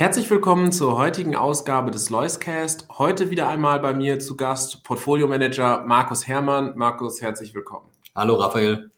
Herzlich 0.00 0.30
willkommen 0.30 0.72
zur 0.72 0.96
heutigen 0.96 1.36
Ausgabe 1.36 1.90
des 1.90 2.08
Loiscast. 2.08 2.88
Heute 2.96 3.28
wieder 3.28 3.50
einmal 3.50 3.80
bei 3.80 3.92
mir 3.92 4.18
zu 4.18 4.34
Gast 4.34 4.82
Portfolio 4.82 5.28
Manager 5.28 5.84
Markus 5.86 6.26
Herrmann. 6.26 6.72
Markus, 6.74 7.20
herzlich 7.20 7.54
willkommen. 7.54 7.84
Hallo 8.16 8.36
Raphael. 8.36 8.90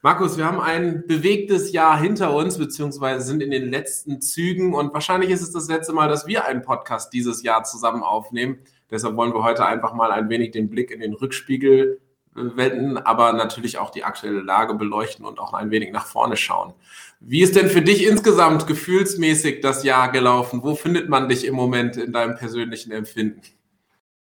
Markus, 0.00 0.38
wir 0.38 0.46
haben 0.46 0.58
ein 0.58 1.06
bewegtes 1.06 1.72
Jahr 1.72 2.00
hinter 2.00 2.34
uns, 2.34 2.56
beziehungsweise 2.56 3.26
sind 3.26 3.42
in 3.42 3.50
den 3.50 3.70
letzten 3.70 4.22
Zügen 4.22 4.72
und 4.72 4.94
wahrscheinlich 4.94 5.28
ist 5.28 5.42
es 5.42 5.52
das 5.52 5.68
letzte 5.68 5.92
Mal, 5.92 6.08
dass 6.08 6.26
wir 6.26 6.46
einen 6.46 6.62
Podcast 6.62 7.12
dieses 7.12 7.42
Jahr 7.42 7.64
zusammen 7.64 8.02
aufnehmen. 8.02 8.60
Deshalb 8.90 9.16
wollen 9.16 9.34
wir 9.34 9.42
heute 9.42 9.66
einfach 9.66 9.92
mal 9.92 10.10
ein 10.12 10.30
wenig 10.30 10.52
den 10.52 10.70
Blick 10.70 10.90
in 10.90 11.00
den 11.00 11.12
Rückspiegel 11.12 12.00
wenden, 12.32 12.96
aber 12.96 13.34
natürlich 13.34 13.76
auch 13.76 13.90
die 13.90 14.04
aktuelle 14.04 14.40
Lage 14.40 14.74
beleuchten 14.74 15.26
und 15.26 15.40
auch 15.40 15.52
ein 15.52 15.70
wenig 15.70 15.92
nach 15.92 16.06
vorne 16.06 16.38
schauen. 16.38 16.72
Wie 17.20 17.42
ist 17.42 17.56
denn 17.56 17.68
für 17.68 17.82
dich 17.82 18.06
insgesamt 18.06 18.66
gefühlsmäßig 18.66 19.60
das 19.60 19.82
Jahr 19.82 20.12
gelaufen? 20.12 20.62
Wo 20.62 20.74
findet 20.76 21.08
man 21.08 21.28
dich 21.28 21.44
im 21.44 21.54
Moment 21.54 21.96
in 21.96 22.12
deinem 22.12 22.36
persönlichen 22.36 22.92
Empfinden? 22.92 23.42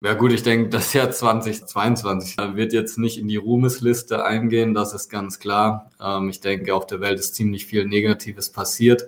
Ja 0.02 0.14
gut, 0.14 0.32
ich 0.34 0.44
denke, 0.44 0.70
das 0.70 0.94
Jahr 0.94 1.09
2022 1.09 2.38
wird 2.54 2.74
jetzt 2.74 3.00
nicht 3.00 3.18
in 3.18 3.28
die 3.28 3.38
Ruhmesliste 3.38 4.24
eingehen, 4.24 4.76
das 4.76 4.94
ist 4.94 5.09
ganz 5.09 5.40
klar. 5.40 5.90
Ähm, 6.00 6.30
ich 6.30 6.42
denke, 6.42 6.76
auf 6.76 6.86
der 6.86 7.00
Welt 7.02 7.20
ist 7.20 7.34
ziemlich 7.34 7.66
viel 7.66 7.86
Negatives 7.86 8.52
passiert. 8.52 9.08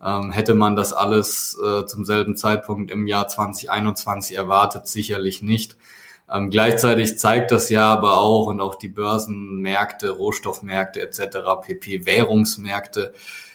Ähm, 0.00 0.30
hätte 0.30 0.54
man 0.54 0.76
das 0.76 0.92
alles 0.92 1.58
äh, 1.60 1.86
zum 1.86 2.04
selben 2.04 2.36
Zeitpunkt 2.36 2.92
im 2.92 3.08
Jahr 3.08 3.26
2021 3.26 4.36
erwartet, 4.36 4.86
sicherlich 4.86 5.42
nicht. 5.42 5.76
Ähm, 6.30 6.50
gleichzeitig 6.50 7.18
zeigt 7.18 7.50
das 7.52 7.70
ja 7.70 7.90
aber 7.92 8.18
auch 8.18 8.46
und 8.46 8.60
auch 8.60 8.74
die 8.74 8.88
Börsenmärkte, 8.88 10.10
Rohstoffmärkte 10.10 11.00
etc., 11.00 11.38
pp, 11.62 12.04
Währungsmärkte, 12.04 13.14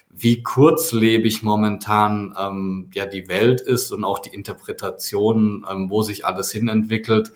wie 0.09 0.43
kurzlebig 0.43 1.43
momentan 1.43 2.35
ähm, 2.39 2.89
ja 2.93 3.05
die 3.05 3.27
Welt 3.27 3.61
ist 3.61 3.91
und 3.91 4.03
auch 4.03 4.19
die 4.19 4.33
Interpretation, 4.33 5.65
ähm, 5.69 5.89
wo 5.89 6.01
sich 6.03 6.25
alles 6.25 6.51
hin 6.51 6.67
entwickelt. 6.67 7.33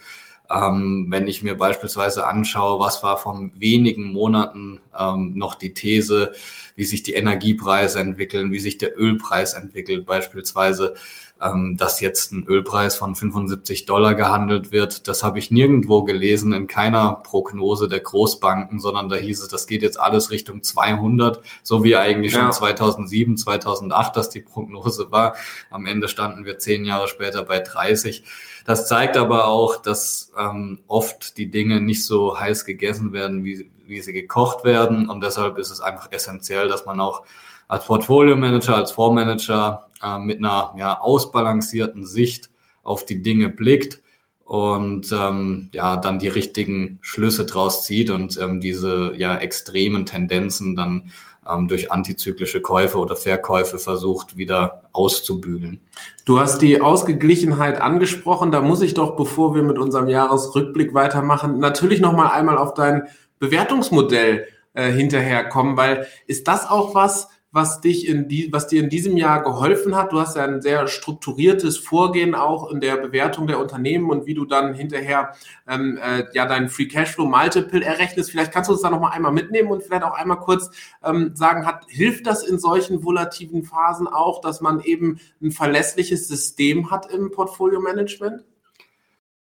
Ähm, 0.50 1.08
wenn 1.10 1.28
ich 1.28 1.44
mir 1.44 1.56
beispielsweise 1.56 2.26
anschaue, 2.26 2.80
was 2.80 3.04
war 3.04 3.18
vor 3.18 3.50
wenigen 3.56 4.14
Monaten 4.14 4.80
ähm, 4.98 5.34
noch 5.36 5.56
die 5.56 5.74
These, 5.74 6.32
wie 6.76 6.86
sich 6.86 7.04
die 7.04 7.14
Energiepreise 7.14 8.00
entwickeln, 8.00 8.52
wie 8.52 8.60
sich 8.60 8.78
der 8.78 8.98
Ölpreis 8.98 9.56
entwickelt 9.56 10.06
beispielsweise, 10.06 10.96
ähm, 11.42 11.78
dass 11.78 12.02
jetzt 12.02 12.32
ein 12.32 12.46
Ölpreis 12.48 12.96
von 12.96 13.16
75 13.16 13.86
Dollar 13.86 14.16
gehandelt 14.16 14.72
wird. 14.72 15.08
Das 15.08 15.24
habe 15.24 15.40
ich 15.40 15.52
nirgendwo 15.52 16.04
gelesen, 16.04 16.54
in 16.54 16.68
keiner 16.68 17.22
Prognose 17.24 17.88
der 17.88 18.00
Großbanken, 18.00 18.80
sondern 18.80 19.10
da 19.10 19.16
hieß 19.16 19.42
es, 19.42 19.48
das 19.48 19.68
geht 19.68 19.82
jetzt 19.82 20.00
alles 20.00 20.32
Richtung 20.32 20.64
200, 20.64 21.42
so 21.64 21.84
wie 21.84 21.96
eigentlich 21.96 22.34
ja. 22.34 22.42
schon 22.42 22.52
2007, 22.52 23.38
2008, 23.38 24.16
dass 24.16 24.30
die 24.30 24.42
Prognose 24.42 25.12
war. 25.12 25.36
Am 25.70 25.86
Ende 25.86 26.08
standen 26.08 26.46
wir 26.46 26.58
zehn 26.58 26.86
Jahre 26.86 27.08
später 27.08 27.44
bei 27.44 27.60
30. 27.60 28.24
Das 28.66 28.88
zeigt 28.88 29.16
aber 29.16 29.48
auch, 29.48 29.78
dass 29.78 30.32
ähm, 30.38 30.80
oft 30.88 31.38
die 31.38 31.50
Dinge 31.50 31.80
nicht 31.80 32.06
so 32.06 32.40
heiß 32.40 32.66
gegessen 32.66 33.14
werden, 33.14 33.44
wie, 33.44 33.70
wie 33.86 34.02
sie 34.02 34.14
gekocht 34.14 34.64
werden. 34.64 35.10
Und 35.10 35.24
deshalb 35.24 35.58
ist 35.58 35.72
es 35.72 35.82
einfach 35.82 36.12
essentiell, 36.12 36.68
dass 36.68 36.86
man 36.86 37.00
auch 37.00 37.24
als 37.68 37.86
Portfolio-Manager, 37.86 38.76
als 38.76 38.92
Fondsmanager 38.92 39.87
äh, 40.04 40.20
mit 40.20 40.40
einer 40.40 40.74
ja, 40.78 41.00
ausbalancierten 41.00 42.06
Sicht 42.06 42.50
auf 42.84 43.06
die 43.06 43.22
Dinge 43.22 43.50
blickt 43.50 44.02
und 44.46 45.12
ähm, 45.12 45.70
ja 45.74 45.98
dann 45.98 46.20
die 46.20 46.30
richtigen 46.30 47.00
Schlüsse 47.02 47.46
draus 47.46 47.84
zieht 47.84 48.10
und 48.10 48.40
ähm, 48.40 48.62
diese 48.62 49.14
ja 49.18 49.38
extremen 49.38 50.06
Tendenzen 50.06 50.76
dann 50.76 51.12
ähm, 51.50 51.68
durch 51.68 51.92
antizyklische 51.92 52.62
Käufe 52.62 52.98
oder 52.98 53.16
Verkäufe 53.16 53.80
versucht 53.80 54.38
wieder 54.38 54.84
auszubügeln. 54.94 55.82
Du 56.26 56.40
hast 56.40 56.62
die 56.62 56.82
Ausgeglichenheit 56.82 57.82
angesprochen. 57.82 58.52
Da 58.52 58.62
muss 58.62 58.82
ich 58.82 58.94
doch, 58.94 59.16
bevor 59.16 59.56
wir 59.56 59.64
mit 59.64 59.78
unserem 59.78 60.08
Jahresrückblick 60.08 60.94
weitermachen, 60.94 61.60
natürlich 61.60 62.00
noch 62.00 62.14
mal 62.14 62.30
einmal 62.30 62.58
auf 62.58 62.74
dein 62.74 63.04
Bewertungsmodell 63.40 64.48
äh, 64.74 64.92
hinterherkommen, 64.92 65.78
weil 65.78 66.08
ist 66.26 66.48
das 66.48 66.70
auch 66.70 66.96
was, 66.96 67.30
was 67.52 67.80
dich 67.82 68.08
in 68.08 68.28
die, 68.28 68.52
was 68.52 68.68
dir 68.68 68.84
in 68.84 68.90
diesem 68.90 69.16
Jahr 69.16 69.42
geholfen 69.42 69.96
hat. 69.96 70.12
Du 70.12 70.20
hast 70.20 70.36
ja 70.36 70.44
ein 70.44 70.62
sehr 70.62 70.88
strukturiertes 70.88 71.78
Vorgehen 71.78 72.36
auch 72.36 72.70
in 72.72 72.82
der 72.82 72.98
Bewertung 72.98 73.48
der 73.48 73.60
Unternehmen 73.60 74.10
und 74.10 74.26
wie 74.26 74.34
du 74.34 74.46
dann 74.46 74.74
hinterher 74.74 75.34
ähm, 75.68 75.98
äh, 76.02 76.26
ja 76.34 76.46
deinen 76.46 76.70
Free 76.70 76.88
Cashflow 76.88 77.26
Multiple 77.26 77.84
errechnest. 77.84 78.32
Vielleicht 78.32 78.52
kannst 78.52 78.70
du 78.70 78.74
uns 78.74 78.82
da 78.82 78.90
noch 78.90 79.00
mal 79.00 79.12
einmal 79.12 79.32
mitnehmen 79.32 79.72
und 79.72 79.82
vielleicht 79.82 80.04
auch 80.04 80.14
einmal 80.14 80.40
kurz 80.40 80.70
ähm, 81.04 81.32
sagen, 81.36 81.66
hat 81.66 81.86
hilft 81.88 82.28
das 82.28 82.44
in 82.44 82.60
solchen 82.60 83.04
volativen 83.04 83.64
Phasen 83.64 84.08
auch, 84.08 84.42
dass 84.42 84.60
man 84.60 84.82
eben 84.82 85.20
ein 85.42 85.52
verlässliches 85.52 86.28
System 86.28 86.92
hat 86.92 87.12
im 87.12 87.32
Portfolio 87.32 87.80
Management? 87.80 88.44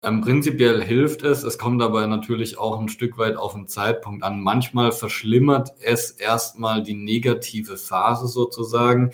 Ähm, 0.03 0.19
prinzipiell 0.19 0.83
hilft 0.83 1.23
es. 1.23 1.43
Es 1.43 1.57
kommt 1.57 1.81
dabei 1.81 2.05
natürlich 2.07 2.57
auch 2.57 2.79
ein 2.79 2.89
Stück 2.89 3.17
weit 3.17 3.37
auf 3.37 3.53
den 3.53 3.67
Zeitpunkt 3.67 4.23
an. 4.23 4.41
Manchmal 4.41 4.91
verschlimmert 4.91 5.73
es 5.79 6.11
erstmal 6.11 6.83
die 6.83 6.93
negative 6.93 7.77
Phase 7.77 8.27
sozusagen. 8.27 9.11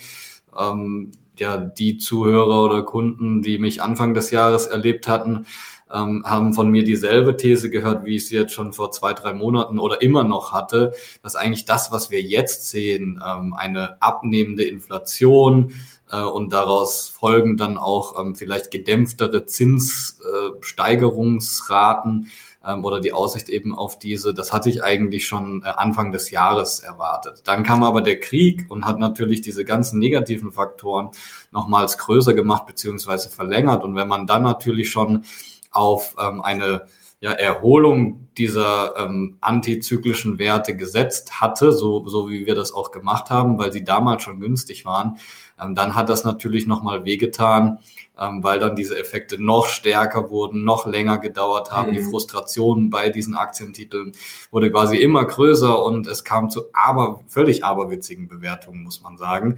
Ähm, 0.58 1.12
ja, 1.38 1.56
die 1.56 1.96
Zuhörer 1.98 2.64
oder 2.64 2.82
Kunden, 2.82 3.40
die 3.40 3.58
mich 3.58 3.80
Anfang 3.80 4.14
des 4.14 4.32
Jahres 4.32 4.66
erlebt 4.66 5.06
hatten, 5.06 5.46
ähm, 5.92 6.24
haben 6.26 6.54
von 6.54 6.70
mir 6.70 6.84
dieselbe 6.84 7.36
These 7.36 7.70
gehört, 7.70 8.04
wie 8.04 8.16
ich 8.16 8.28
sie 8.28 8.36
jetzt 8.36 8.52
schon 8.52 8.72
vor 8.72 8.90
zwei, 8.90 9.12
drei 9.12 9.32
Monaten 9.32 9.78
oder 9.78 10.02
immer 10.02 10.24
noch 10.24 10.52
hatte, 10.52 10.92
dass 11.22 11.36
eigentlich 11.36 11.64
das, 11.64 11.92
was 11.92 12.10
wir 12.10 12.20
jetzt 12.20 12.68
sehen, 12.68 13.22
ähm, 13.26 13.54
eine 13.54 14.00
abnehmende 14.02 14.64
Inflation, 14.64 15.72
äh, 16.10 16.22
und 16.22 16.52
daraus 16.52 17.08
folgen 17.08 17.56
dann 17.56 17.78
auch 17.78 18.20
ähm, 18.20 18.34
vielleicht 18.34 18.70
gedämpftere 18.70 19.46
Zinssteigerungsraten 19.46 22.26
äh, 22.26 22.28
ähm, 22.72 22.84
oder 22.84 23.00
die 23.00 23.12
Aussicht 23.12 23.48
eben 23.48 23.76
auf 23.76 23.98
diese. 23.98 24.32
Das 24.34 24.52
hatte 24.52 24.68
ich 24.68 24.84
eigentlich 24.84 25.26
schon 25.26 25.62
äh, 25.62 25.68
Anfang 25.68 26.12
des 26.12 26.30
Jahres 26.30 26.80
erwartet. 26.80 27.42
Dann 27.44 27.62
kam 27.62 27.82
aber 27.82 28.02
der 28.02 28.20
Krieg 28.20 28.66
und 28.68 28.84
hat 28.84 28.98
natürlich 28.98 29.40
diese 29.40 29.64
ganzen 29.64 29.98
negativen 29.98 30.52
Faktoren 30.52 31.10
nochmals 31.52 31.96
größer 31.98 32.34
gemacht 32.34 32.66
beziehungsweise 32.66 33.30
verlängert. 33.30 33.82
Und 33.82 33.94
wenn 33.94 34.08
man 34.08 34.26
dann 34.26 34.42
natürlich 34.42 34.90
schon 34.90 35.24
auf 35.70 36.16
ähm, 36.18 36.42
eine 36.42 36.86
ja, 37.20 37.32
Erholung 37.32 38.28
dieser 38.38 38.96
ähm, 38.96 39.36
antizyklischen 39.42 40.38
Werte 40.38 40.74
gesetzt 40.74 41.40
hatte, 41.40 41.72
so, 41.72 42.08
so 42.08 42.30
wie 42.30 42.46
wir 42.46 42.54
das 42.54 42.72
auch 42.72 42.92
gemacht 42.92 43.28
haben, 43.28 43.58
weil 43.58 43.72
sie 43.72 43.84
damals 43.84 44.22
schon 44.22 44.40
günstig 44.40 44.86
waren, 44.86 45.18
ähm, 45.60 45.74
dann 45.74 45.94
hat 45.94 46.08
das 46.08 46.24
natürlich 46.24 46.66
nochmal 46.66 47.04
wehgetan, 47.04 47.78
ähm, 48.18 48.42
weil 48.42 48.58
dann 48.58 48.76
diese 48.76 48.98
Effekte 48.98 49.42
noch 49.42 49.66
stärker 49.66 50.30
wurden, 50.30 50.64
noch 50.64 50.86
länger 50.86 51.18
gedauert 51.18 51.72
haben. 51.72 51.90
Mhm. 51.90 51.94
Die 51.94 52.02
Frustration 52.02 52.90
bei 52.90 53.08
diesen 53.10 53.34
Aktientiteln 53.34 54.12
wurde 54.50 54.70
quasi 54.70 54.96
immer 54.96 55.24
größer 55.24 55.82
und 55.84 56.06
es 56.06 56.24
kam 56.24 56.50
zu 56.50 56.64
aber, 56.72 57.20
völlig 57.28 57.64
aberwitzigen 57.64 58.28
Bewertungen, 58.28 58.82
muss 58.82 59.02
man 59.02 59.16
sagen. 59.16 59.56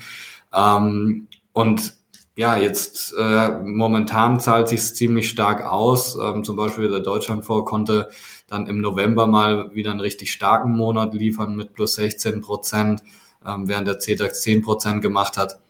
Ähm, 0.52 1.28
und 1.52 1.94
ja, 2.34 2.56
jetzt 2.56 3.14
äh, 3.18 3.50
momentan 3.62 4.40
zahlt 4.40 4.68
sich 4.68 4.82
ziemlich 4.94 5.28
stark 5.28 5.64
aus. 5.64 6.16
Ähm, 6.16 6.44
zum 6.44 6.56
Beispiel 6.56 6.88
der 6.88 7.00
Deutschlandfonds 7.00 7.68
konnte 7.68 8.08
dann 8.46 8.66
im 8.66 8.80
November 8.80 9.26
mal 9.26 9.74
wieder 9.74 9.90
einen 9.90 10.00
richtig 10.00 10.32
starken 10.32 10.72
Monat 10.72 11.12
liefern 11.14 11.56
mit 11.56 11.74
plus 11.74 11.94
16 11.94 12.40
Prozent, 12.40 13.02
ähm, 13.46 13.68
während 13.68 13.86
der 13.86 13.98
CDAX 13.98 14.42
10 14.42 14.62
Prozent 14.62 15.02
gemacht 15.02 15.36
hat. 15.36 15.61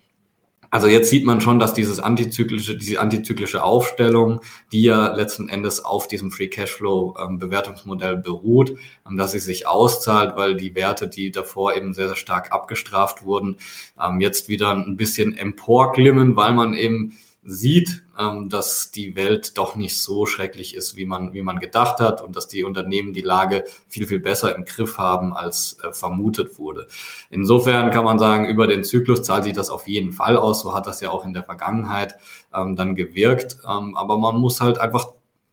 Also 0.73 0.87
jetzt 0.87 1.11
sieht 1.11 1.27
man 1.27 1.43
schon, 1.43 1.59
dass 1.59 1.75
dieses 1.75 2.01
antizyklische, 2.01 2.75
diese 2.79 2.99
antizyklische 2.99 3.63
Aufstellung, 3.63 4.41
die 4.73 4.85
ja 4.85 5.15
letzten 5.15 5.51
Endes 5.51 5.85
auf 5.85 6.09
diesem 6.09 6.31
Free 6.31 6.49
Cashflow 6.49 7.15
ähm, 7.23 7.39
Bewertungsmodell 7.39 8.17
beruht, 8.17 8.71
ähm, 9.07 9.19
dass 9.19 9.33
sie 9.33 9.39
sich 9.39 9.67
auszahlt, 9.67 10.35
weil 10.35 10.57
die 10.57 10.75
Werte, 10.75 11.09
die 11.09 11.31
davor 11.31 11.77
eben 11.77 11.93
sehr, 11.93 12.07
sehr 12.07 12.17
stark 12.17 12.53
abgestraft 12.53 13.23
wurden, 13.23 13.59
ähm, 14.03 14.23
jetzt 14.23 14.49
wieder 14.49 14.71
ein 14.71 14.97
bisschen 14.97 15.37
emporglimmen, 15.37 16.37
weil 16.37 16.55
man 16.55 16.73
eben 16.73 17.19
sieht, 17.45 18.05
ähm, 18.19 18.49
dass 18.49 18.93
die 18.93 19.17
Welt 19.17 19.59
doch 19.59 19.75
nicht 19.75 19.99
so 19.99 20.27
schrecklich 20.27 20.77
ist, 20.77 20.97
wie 20.97 21.07
man, 21.07 21.33
wie 21.33 21.43
man 21.43 21.59
gedacht 21.59 21.99
hat 21.99 22.23
und 22.23 22.37
dass 22.37 22.47
die 22.47 22.63
Unternehmen 22.63 23.13
die 23.13 23.21
Lage 23.21 23.65
viel, 23.89 24.07
viel 24.07 24.21
besser 24.21 24.55
im 24.55 24.65
Griff 24.65 24.97
haben, 24.97 25.33
als 25.33 25.77
äh, 25.83 25.93
vermutet 25.93 26.59
wurde. 26.59 26.87
Insofern 27.31 27.91
kann 27.91 28.05
man 28.05 28.21
sagen, 28.21 28.47
über 28.47 28.69
den 28.69 28.85
Zyklus 28.85 29.23
zahlt 29.23 29.45
sich 29.45 29.55
das 29.55 29.71
auf 29.71 29.89
jeden 29.89 30.13
Fall 30.13 30.37
aus. 30.37 30.61
So 30.61 30.73
hat 30.75 30.87
das 30.87 31.01
ja 31.01 31.11
auch 31.11 31.25
in 31.25 31.33
der 31.33 31.43
Vergangenheit 31.43 32.15
ähm, 32.55 32.77
dann 32.77 32.95
gewirkt. 32.95 33.57
Ähm, 33.69 33.97
aber 33.97 34.19
man 34.19 34.37
muss 34.37 34.61
halt 34.61 34.79
einfach 34.79 35.09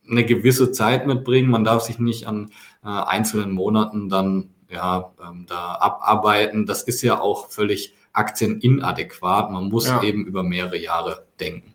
eine 0.08 0.24
gewisse 0.24 0.70
Zeit 0.70 1.06
mitbringen. 1.06 1.50
Man 1.50 1.64
darf 1.64 1.82
sich 1.82 1.98
nicht 1.98 2.26
an 2.26 2.52
äh, 2.84 2.88
einzelnen 2.88 3.50
Monaten 3.50 4.08
dann 4.08 4.50
ja, 4.68 5.12
ähm, 5.20 5.46
da 5.48 5.74
abarbeiten. 5.74 6.66
Das 6.66 6.82
ist 6.82 7.02
ja 7.02 7.20
auch 7.20 7.50
völlig 7.50 7.94
aktieninadäquat. 8.12 9.50
Man 9.50 9.68
muss 9.68 9.86
ja. 9.86 10.02
eben 10.02 10.24
über 10.24 10.42
mehrere 10.42 10.78
Jahre 10.78 11.26
denken. 11.38 11.69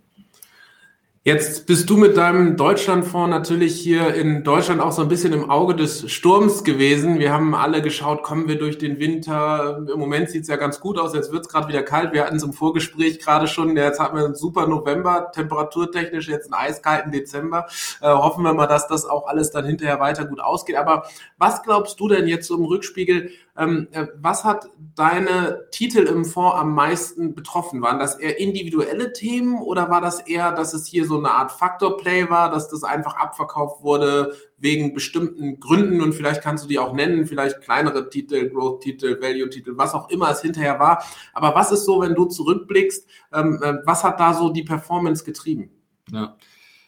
Jetzt 1.27 1.66
bist 1.66 1.89
du 1.89 1.98
mit 1.98 2.18
deinem 2.18 2.56
Deutschlandfonds 2.56 3.31
natürlich 3.31 3.81
hier 3.81 4.13
in 4.13 4.44
Deutschland 4.44 4.80
auch 4.80 4.92
so 4.92 5.01
ein 5.01 5.07
bisschen 5.07 5.33
im 5.33 5.50
Auge 5.50 5.74
des 5.74 6.12
Sturms 6.12 6.63
gewesen. 6.63 7.18
Wir 7.18 7.33
haben 7.33 7.56
alle 7.56 7.81
geschaut, 7.81 8.22
kommen 8.22 8.48
wir 8.48 8.60
durch 8.60 8.77
den 8.77 9.00
Winter. 9.00 9.83
Im 9.92 10.00
Moment 10.00 10.30
sieht 10.30 10.44
es 10.44 10.50
ja 10.50 10.56
ganz 10.56 10.80
gut 10.80 11.00
aus. 11.00 11.16
Jetzt 11.16 11.31
wird 11.31 11.42
es 11.42 11.51
gerade 11.51 11.68
wieder 11.68 11.81
kalt. 11.81 12.13
Wir 12.13 12.24
hatten 12.24 12.36
es 12.36 12.44
im 12.44 12.54
Vorgespräch 12.54 13.18
gerade 13.18 13.48
schon. 13.48 13.75
Jetzt 13.75 14.00
hatten 14.00 14.16
wir 14.16 14.24
einen 14.24 14.36
super 14.36 14.68
November, 14.68 15.31
temperaturtechnisch 15.33 16.27
jetzt 16.27 16.54
einen 16.54 16.62
eiskalten 16.62 17.12
Dezember. 17.12 17.66
Äh, 18.01 18.10
hoffen 18.10 18.44
wir 18.44 18.54
mal, 18.54 18.68
dass 18.68 18.88
das 18.88 19.07
auch 19.07 19.25
alles 19.25 19.50
dann 19.50 19.66
hinterher 19.66 20.00
weiter 20.00 20.25
gut 20.25 20.39
ausgeht. 20.39 20.75
Aber 20.75 21.07
was 21.39 21.63
glaubst 21.63 22.00
du 22.00 22.07
denn 22.07 22.28
jetzt 22.28 22.45
so 22.45 22.56
im 22.56 22.66
Rückspiegel? 22.66 23.31
Ähm, 23.57 23.88
äh, 23.92 24.07
was 24.18 24.44
hat 24.44 24.69
deine 24.96 25.68
Titel 25.72 26.00
im 26.00 26.25
Fonds 26.25 26.57
am 26.57 26.74
meisten 26.74 27.34
betroffen? 27.36 27.81
Waren 27.81 28.00
das 28.00 28.16
eher 28.16 28.38
individuelle 28.40 29.13
Themen 29.13 29.60
oder 29.60 29.90
war 29.90 30.02
das 30.02 30.19
eher, 30.19 30.52
dass 30.52 30.74
es 30.74 30.86
hier 30.88 31.06
so 31.06 31.18
eine 31.18 31.31
Art 31.31 31.54
Faktor-Play 31.54 32.30
war, 32.30 32.52
dass 32.52 32.68
das 32.69 32.84
einfach 32.84 33.16
abverkauft 33.16 33.81
wurde 33.81 34.36
wegen 34.57 34.94
bestimmten 34.94 35.60
Gründen 35.60 36.02
und 36.02 36.13
vielleicht 36.13 36.42
kannst 36.42 36.66
du 36.66 36.68
die 36.68 36.80
auch 36.80 36.94
nennen, 36.94 37.25
vielleicht 37.25 37.62
kleinere 37.62 38.10
Titel, 38.10 38.50
Growth-Titel, 38.50 39.22
Value-Titel, 39.22 39.78
was 39.78 39.94
auch 39.94 40.10
immer 40.10 40.30
es 40.31 40.42
hinterher 40.42 40.80
war. 40.80 41.04
Aber 41.34 41.56
was 41.56 41.72
ist 41.72 41.86
so, 41.86 42.02
wenn 42.02 42.16
du 42.16 42.25
zurückblickst, 42.25 43.07
ähm, 43.34 43.60
äh, 43.62 43.75
was 43.86 44.04
hat 44.04 44.19
da 44.19 44.34
so 44.34 44.50
die 44.50 44.63
Performance 44.63 45.24
getrieben? 45.24 45.72
Ja. 46.12 46.36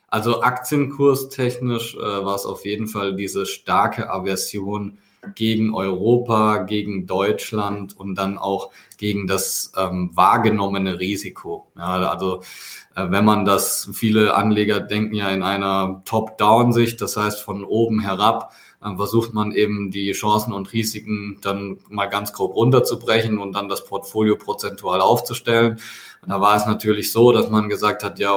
Also 0.09 0.42
aktienkurstechnisch 0.42 1.95
äh, 1.95 2.00
war 2.00 2.36
es 2.36 2.45
auf 2.45 2.65
jeden 2.65 2.88
Fall 2.88 3.15
diese 3.15 3.45
starke 3.45 4.09
Aversion 4.09 4.98
gegen 5.36 5.74
Europa, 5.74 6.59
gegen 6.59 7.07
Deutschland 7.07 7.98
und 7.98 8.15
dann 8.15 8.38
auch 8.38 8.71
gegen 8.98 9.27
das 9.27 9.71
ähm, 9.75 10.12
wahrgenommene 10.13 11.00
Risiko. 11.00 11.68
Ja, 11.75 12.09
also 12.09 12.42
äh, 12.95 13.06
wenn 13.09 13.25
man 13.25 13.45
das, 13.45 13.89
viele 13.94 14.36
Anleger 14.36 14.80
denken 14.80 15.15
ja 15.15 15.30
in 15.30 15.44
einer 15.44 16.01
Top-Down-Sicht, 16.06 17.01
das 17.01 17.18
heißt 17.18 17.42
von 17.42 17.65
oben 17.65 18.00
herab, 18.00 18.54
äh, 18.83 18.95
versucht 18.95 19.33
man 19.33 19.51
eben 19.51 19.92
die 19.92 20.12
Chancen 20.13 20.54
und 20.54 20.71
Risiken 20.71 21.39
dann 21.42 21.80
mal 21.89 22.07
ganz 22.07 22.31
grob 22.31 22.56
runterzubrechen 22.56 23.39
und 23.39 23.54
dann 23.54 23.69
das 23.69 23.86
Portfolio 23.86 24.38
prozentual 24.38 25.01
aufzustellen. 25.01 25.80
Und 26.21 26.30
da 26.30 26.39
war 26.39 26.56
es 26.56 26.65
natürlich 26.65 27.12
so, 27.12 27.31
dass 27.31 27.50
man 27.50 27.69
gesagt 27.69 28.04
hat, 28.04 28.19
ja, 28.19 28.33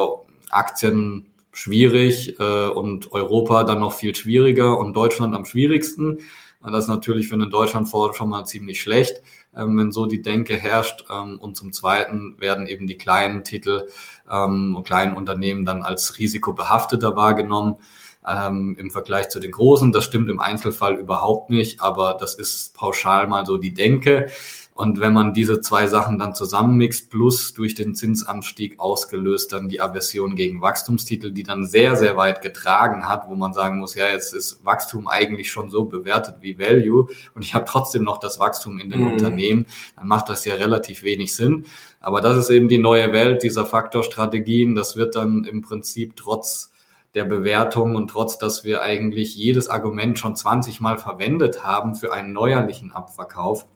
Aktien 0.50 1.29
schwierig 1.52 2.38
äh, 2.38 2.68
und 2.68 3.12
Europa 3.12 3.64
dann 3.64 3.80
noch 3.80 3.92
viel 3.92 4.14
schwieriger 4.14 4.78
und 4.78 4.94
Deutschland 4.94 5.34
am 5.34 5.44
schwierigsten. 5.44 6.18
Das 6.62 6.84
ist 6.84 6.88
natürlich 6.88 7.28
für 7.28 7.34
einen 7.34 7.50
Deutschlandfonds 7.50 8.18
schon 8.18 8.28
mal 8.28 8.44
ziemlich 8.44 8.82
schlecht, 8.82 9.22
ähm, 9.56 9.78
wenn 9.78 9.92
so 9.92 10.06
die 10.06 10.20
Denke 10.20 10.56
herrscht. 10.56 11.04
Ähm, 11.10 11.38
und 11.40 11.56
zum 11.56 11.72
Zweiten 11.72 12.36
werden 12.38 12.66
eben 12.66 12.86
die 12.86 12.98
kleinen 12.98 13.44
Titel 13.44 13.88
ähm, 14.30 14.76
und 14.76 14.84
kleinen 14.84 15.16
Unternehmen 15.16 15.64
dann 15.64 15.82
als 15.82 16.18
risikobehafteter 16.18 17.16
wahrgenommen. 17.16 17.76
Ähm, 18.28 18.76
im 18.78 18.90
Vergleich 18.90 19.30
zu 19.30 19.40
den 19.40 19.50
großen. 19.50 19.92
Das 19.92 20.04
stimmt 20.04 20.28
im 20.28 20.40
Einzelfall 20.40 20.96
überhaupt 20.96 21.48
nicht, 21.48 21.80
aber 21.80 22.18
das 22.20 22.34
ist 22.34 22.74
pauschal 22.74 23.26
mal 23.26 23.46
so 23.46 23.56
die 23.56 23.72
Denke. 23.72 24.28
Und 24.80 24.98
wenn 24.98 25.12
man 25.12 25.34
diese 25.34 25.60
zwei 25.60 25.86
Sachen 25.88 26.18
dann 26.18 26.34
zusammenmixt, 26.34 27.10
plus 27.10 27.52
durch 27.52 27.74
den 27.74 27.94
Zinsanstieg 27.94 28.80
ausgelöst 28.80 29.52
dann 29.52 29.68
die 29.68 29.78
Aversion 29.78 30.36
gegen 30.36 30.62
Wachstumstitel, 30.62 31.32
die 31.32 31.42
dann 31.42 31.66
sehr, 31.66 31.96
sehr 31.96 32.16
weit 32.16 32.40
getragen 32.40 33.06
hat, 33.06 33.28
wo 33.28 33.34
man 33.34 33.52
sagen 33.52 33.78
muss, 33.78 33.94
ja, 33.94 34.08
jetzt 34.08 34.32
ist 34.32 34.64
Wachstum 34.64 35.06
eigentlich 35.06 35.52
schon 35.52 35.68
so 35.68 35.84
bewertet 35.84 36.36
wie 36.40 36.58
Value 36.58 37.08
und 37.34 37.42
ich 37.42 37.52
habe 37.52 37.66
trotzdem 37.68 38.04
noch 38.04 38.16
das 38.16 38.40
Wachstum 38.40 38.80
in 38.80 38.88
den 38.88 39.02
mhm. 39.02 39.12
Unternehmen, 39.12 39.66
dann 39.96 40.08
macht 40.08 40.30
das 40.30 40.46
ja 40.46 40.54
relativ 40.54 41.02
wenig 41.02 41.36
Sinn. 41.36 41.66
Aber 42.00 42.22
das 42.22 42.38
ist 42.38 42.48
eben 42.48 42.68
die 42.68 42.78
neue 42.78 43.12
Welt 43.12 43.42
dieser 43.42 43.66
Faktorstrategien. 43.66 44.74
Das 44.74 44.96
wird 44.96 45.14
dann 45.14 45.44
im 45.44 45.60
Prinzip 45.60 46.16
trotz 46.16 46.72
der 47.14 47.26
Bewertung 47.26 47.96
und 47.96 48.08
trotz, 48.08 48.38
dass 48.38 48.64
wir 48.64 48.80
eigentlich 48.80 49.36
jedes 49.36 49.68
Argument 49.68 50.18
schon 50.18 50.36
20 50.36 50.80
Mal 50.80 50.96
verwendet 50.96 51.62
haben 51.62 51.94
für 51.94 52.14
einen 52.14 52.32
neuerlichen 52.32 52.92
Abverkauf, 52.92 53.66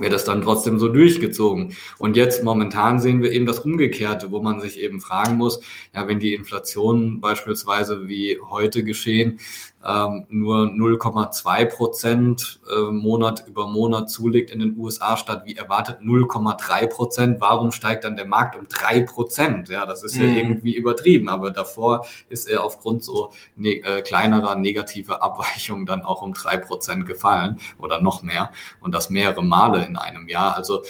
wird 0.00 0.12
das 0.12 0.24
dann 0.24 0.42
trotzdem 0.42 0.78
so 0.78 0.88
durchgezogen. 0.88 1.76
Und 1.98 2.16
jetzt 2.16 2.44
momentan 2.44 3.00
sehen 3.00 3.22
wir 3.22 3.32
eben 3.32 3.46
das 3.46 3.60
Umgekehrte, 3.60 4.30
wo 4.30 4.42
man 4.42 4.60
sich 4.60 4.80
eben 4.80 5.00
fragen 5.00 5.36
muss, 5.36 5.60
ja, 5.94 6.06
wenn 6.08 6.20
die 6.20 6.34
Inflation 6.34 7.20
beispielsweise 7.20 8.08
wie 8.08 8.38
heute 8.50 8.84
geschehen, 8.84 9.38
ähm, 9.86 10.26
nur 10.28 10.64
0,2 10.64 11.66
Prozent 11.66 12.60
äh, 12.68 12.90
Monat 12.90 13.44
über 13.46 13.68
Monat 13.68 14.10
zulegt 14.10 14.50
in 14.50 14.58
den 14.58 14.76
USA 14.76 15.16
statt 15.16 15.42
wie 15.44 15.54
erwartet 15.54 16.00
0,3 16.00 16.86
Prozent. 16.88 17.40
Warum 17.40 17.70
steigt 17.70 18.04
dann 18.04 18.16
der 18.16 18.26
Markt 18.26 18.56
um 18.56 18.66
drei 18.68 19.02
Prozent? 19.02 19.68
Ja, 19.68 19.86
das 19.86 20.02
ist 20.02 20.16
mhm. 20.16 20.22
ja 20.22 20.34
irgendwie 20.36 20.74
übertrieben. 20.74 21.28
Aber 21.28 21.50
davor 21.50 22.06
ist 22.28 22.48
er 22.48 22.64
aufgrund 22.64 23.04
so 23.04 23.32
ne 23.54 23.82
äh, 23.82 24.02
kleinerer 24.02 24.56
negativer 24.56 25.22
Abweichungen 25.22 25.86
dann 25.86 26.02
auch 26.02 26.22
um 26.22 26.32
drei 26.32 26.56
Prozent 26.56 27.06
gefallen 27.06 27.60
oder 27.78 28.00
noch 28.00 28.22
mehr 28.22 28.50
und 28.80 28.92
das 28.92 29.08
mehrere 29.10 29.44
Male 29.44 29.84
in 29.84 29.96
einem 29.96 30.28
Jahr. 30.28 30.56
Also 30.56 30.82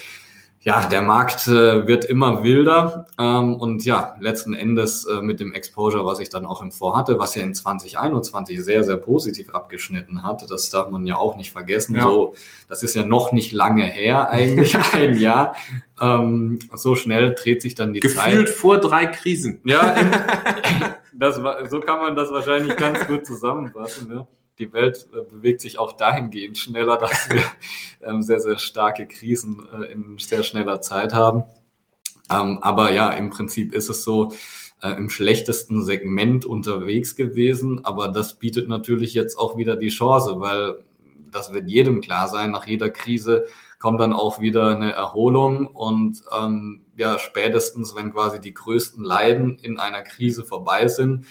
ja, 0.66 0.84
der 0.88 1.00
Markt 1.00 1.46
äh, 1.46 1.86
wird 1.86 2.06
immer 2.06 2.42
wilder 2.42 3.06
ähm, 3.20 3.54
und 3.54 3.84
ja, 3.84 4.16
letzten 4.18 4.52
Endes 4.52 5.04
äh, 5.04 5.22
mit 5.22 5.38
dem 5.38 5.52
Exposure, 5.52 6.04
was 6.04 6.18
ich 6.18 6.28
dann 6.28 6.44
auch 6.44 6.60
im 6.60 6.72
Vorhatte, 6.72 7.20
was 7.20 7.36
ja 7.36 7.42
in 7.42 7.54
2021 7.54 8.64
sehr, 8.64 8.82
sehr 8.82 8.96
positiv 8.96 9.54
abgeschnitten 9.54 10.24
hat, 10.24 10.50
das 10.50 10.68
darf 10.70 10.90
man 10.90 11.06
ja 11.06 11.18
auch 11.18 11.36
nicht 11.36 11.52
vergessen. 11.52 11.94
Ja. 11.94 12.02
So, 12.02 12.34
das 12.68 12.82
ist 12.82 12.96
ja 12.96 13.06
noch 13.06 13.30
nicht 13.30 13.52
lange 13.52 13.84
her, 13.84 14.28
eigentlich 14.30 14.76
ein 14.92 15.16
Jahr. 15.20 15.54
Ähm, 16.00 16.58
so 16.74 16.96
schnell 16.96 17.36
dreht 17.36 17.62
sich 17.62 17.76
dann 17.76 17.92
die 17.92 18.00
Gefühlt 18.00 18.18
Zeit. 18.18 18.32
Gefühlt 18.32 18.48
vor 18.48 18.78
drei 18.78 19.06
Krisen. 19.06 19.60
Ja, 19.64 19.94
das 21.12 21.44
war, 21.44 21.64
so 21.68 21.78
kann 21.78 22.00
man 22.00 22.16
das 22.16 22.32
wahrscheinlich 22.32 22.76
ganz 22.76 23.06
gut 23.06 23.24
zusammenfassen. 23.24 24.08
Ne? 24.08 24.26
Die 24.58 24.72
Welt 24.72 25.08
äh, 25.12 25.22
bewegt 25.22 25.60
sich 25.60 25.78
auch 25.78 25.92
dahingehend 25.92 26.58
schneller, 26.58 26.96
dass 26.96 27.28
wir 27.30 27.42
ähm, 28.02 28.22
sehr, 28.22 28.40
sehr 28.40 28.58
starke 28.58 29.06
Krisen 29.06 29.66
äh, 29.72 29.92
in 29.92 30.18
sehr 30.18 30.42
schneller 30.42 30.80
Zeit 30.80 31.14
haben. 31.14 31.44
Ähm, 32.30 32.58
aber 32.60 32.92
ja, 32.92 33.10
im 33.10 33.30
Prinzip 33.30 33.74
ist 33.74 33.88
es 33.88 34.02
so, 34.02 34.32
äh, 34.82 34.90
im 34.90 35.10
schlechtesten 35.10 35.82
Segment 35.82 36.44
unterwegs 36.44 37.16
gewesen. 37.16 37.84
Aber 37.84 38.08
das 38.08 38.34
bietet 38.34 38.68
natürlich 38.68 39.14
jetzt 39.14 39.38
auch 39.38 39.56
wieder 39.56 39.76
die 39.76 39.88
Chance, 39.88 40.40
weil 40.40 40.84
das 41.30 41.52
wird 41.52 41.68
jedem 41.68 42.00
klar 42.00 42.28
sein, 42.28 42.50
nach 42.50 42.66
jeder 42.66 42.90
Krise 42.90 43.46
kommt 43.78 44.00
dann 44.00 44.12
auch 44.12 44.40
wieder 44.40 44.74
eine 44.74 44.92
Erholung 44.92 45.66
und 45.66 46.22
ähm, 46.36 46.82
ja, 46.96 47.18
spätestens, 47.18 47.94
wenn 47.94 48.12
quasi 48.12 48.40
die 48.40 48.54
größten 48.54 49.04
Leiden 49.04 49.58
in 49.58 49.78
einer 49.78 50.02
Krise 50.02 50.44
vorbei 50.44 50.88
sind, 50.88 51.26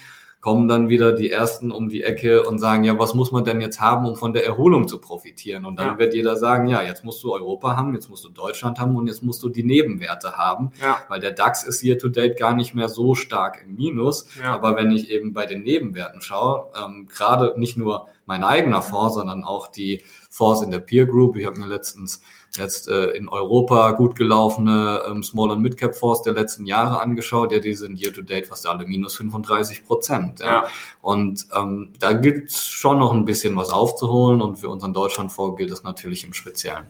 kommen 0.46 0.68
dann 0.68 0.90
wieder 0.90 1.12
die 1.12 1.32
Ersten 1.32 1.72
um 1.72 1.90
die 1.90 2.04
Ecke 2.04 2.44
und 2.44 2.60
sagen, 2.60 2.84
ja, 2.84 3.00
was 3.00 3.16
muss 3.16 3.32
man 3.32 3.44
denn 3.44 3.62
jetzt 3.62 3.82
haben, 3.82 4.06
um 4.06 4.16
von 4.16 4.32
der 4.32 4.46
Erholung 4.46 4.88
zu 4.88 5.00
profitieren? 5.00 5.66
Und 5.66 5.80
dann 5.80 5.94
ja. 5.94 5.98
wird 5.98 6.14
jeder 6.14 6.36
sagen, 6.36 6.68
ja, 6.68 6.84
jetzt 6.84 7.04
musst 7.04 7.24
du 7.24 7.34
Europa 7.34 7.76
haben, 7.76 7.96
jetzt 7.96 8.12
musst 8.12 8.26
du 8.26 8.30
Deutschland 8.30 8.78
haben 8.78 8.96
und 8.96 9.08
jetzt 9.08 9.24
musst 9.24 9.42
du 9.42 9.50
die 9.50 9.64
Nebenwerte 9.64 10.38
haben, 10.38 10.72
ja. 10.80 11.00
weil 11.08 11.20
der 11.20 11.32
DAX 11.32 11.64
ist 11.64 11.82
hier 11.82 11.98
to 11.98 12.10
date 12.10 12.38
gar 12.38 12.54
nicht 12.54 12.76
mehr 12.76 12.90
so 12.90 13.16
stark 13.16 13.64
im 13.66 13.74
Minus. 13.74 14.28
Ja. 14.40 14.54
Aber 14.54 14.76
wenn 14.76 14.92
ich 14.92 15.10
eben 15.10 15.34
bei 15.34 15.48
den 15.48 15.64
Nebenwerten 15.64 16.22
schaue, 16.22 16.68
ähm, 16.80 17.08
gerade 17.08 17.60
nicht 17.60 17.76
nur 17.76 18.06
mein 18.28 18.44
eigener 18.44 18.84
Fonds, 18.84 19.16
sondern 19.16 19.44
auch 19.44 19.66
die 19.66 20.04
Fonds 20.30 20.62
in 20.62 20.70
der 20.70 20.78
Peer 20.78 21.08
Group, 21.08 21.38
ich 21.38 21.48
habe 21.48 21.60
mir 21.60 21.66
letztens 21.66 22.22
jetzt 22.58 22.88
äh, 22.88 23.12
in 23.12 23.28
Europa 23.30 23.92
gut 23.92 24.16
gelaufene 24.16 25.02
ähm, 25.08 25.24
Small- 25.24 25.52
und 25.52 25.62
Mid-Cap-Fonds 25.62 26.24
der 26.24 26.34
letzten 26.34 26.66
Jahre 26.66 27.02
angeschaut. 27.02 27.52
Ja, 27.52 27.60
die 27.60 27.74
sind 27.74 28.00
year-to-date 28.00 28.48
fast 28.48 28.68
alle 28.68 28.86
minus 28.86 29.16
35 29.16 29.86
Prozent. 29.86 30.40
Ja. 30.40 30.46
ja. 30.46 30.68
Und 31.02 31.48
ähm, 31.56 31.94
da 32.00 32.14
gibt 32.14 32.52
es 32.52 32.66
schon 32.66 33.00
noch 33.00 33.14
ein 33.14 33.26
bisschen 33.26 33.56
was 33.56 33.70
aufzuholen 33.70 34.42
und 34.42 34.58
für 34.58 34.70
unseren 34.70 34.94
Deutschlandfonds 34.94 35.58
gilt 35.58 35.72
das 35.72 35.84
natürlich 35.84 36.24
im 36.24 36.34
Speziellen. 36.34 36.86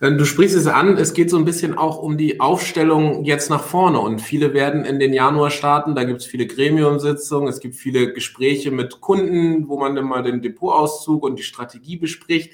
Äh, 0.00 0.12
du 0.12 0.24
sprichst 0.24 0.56
es 0.56 0.66
an, 0.66 0.96
es 0.96 1.12
geht 1.12 1.30
so 1.30 1.36
ein 1.36 1.44
bisschen 1.44 1.76
auch 1.76 1.98
um 1.98 2.16
die 2.16 2.40
Aufstellung 2.40 3.24
jetzt 3.24 3.50
nach 3.50 3.62
vorne 3.62 4.00
und 4.00 4.20
viele 4.20 4.54
werden 4.54 4.84
in 4.84 4.98
den 4.98 5.12
Januar 5.12 5.50
starten, 5.50 5.94
da 5.94 6.04
gibt 6.04 6.20
es 6.20 6.26
viele 6.26 6.46
Gremiumsitzungen, 6.46 7.48
es 7.48 7.60
gibt 7.60 7.74
viele 7.74 8.12
Gespräche 8.12 8.70
mit 8.70 9.00
Kunden, 9.00 9.68
wo 9.68 9.78
man 9.78 9.94
dann 9.94 10.06
mal 10.06 10.22
den 10.22 10.42
Depotauszug 10.42 11.22
und 11.22 11.38
die 11.38 11.42
Strategie 11.42 11.96
bespricht. 11.96 12.52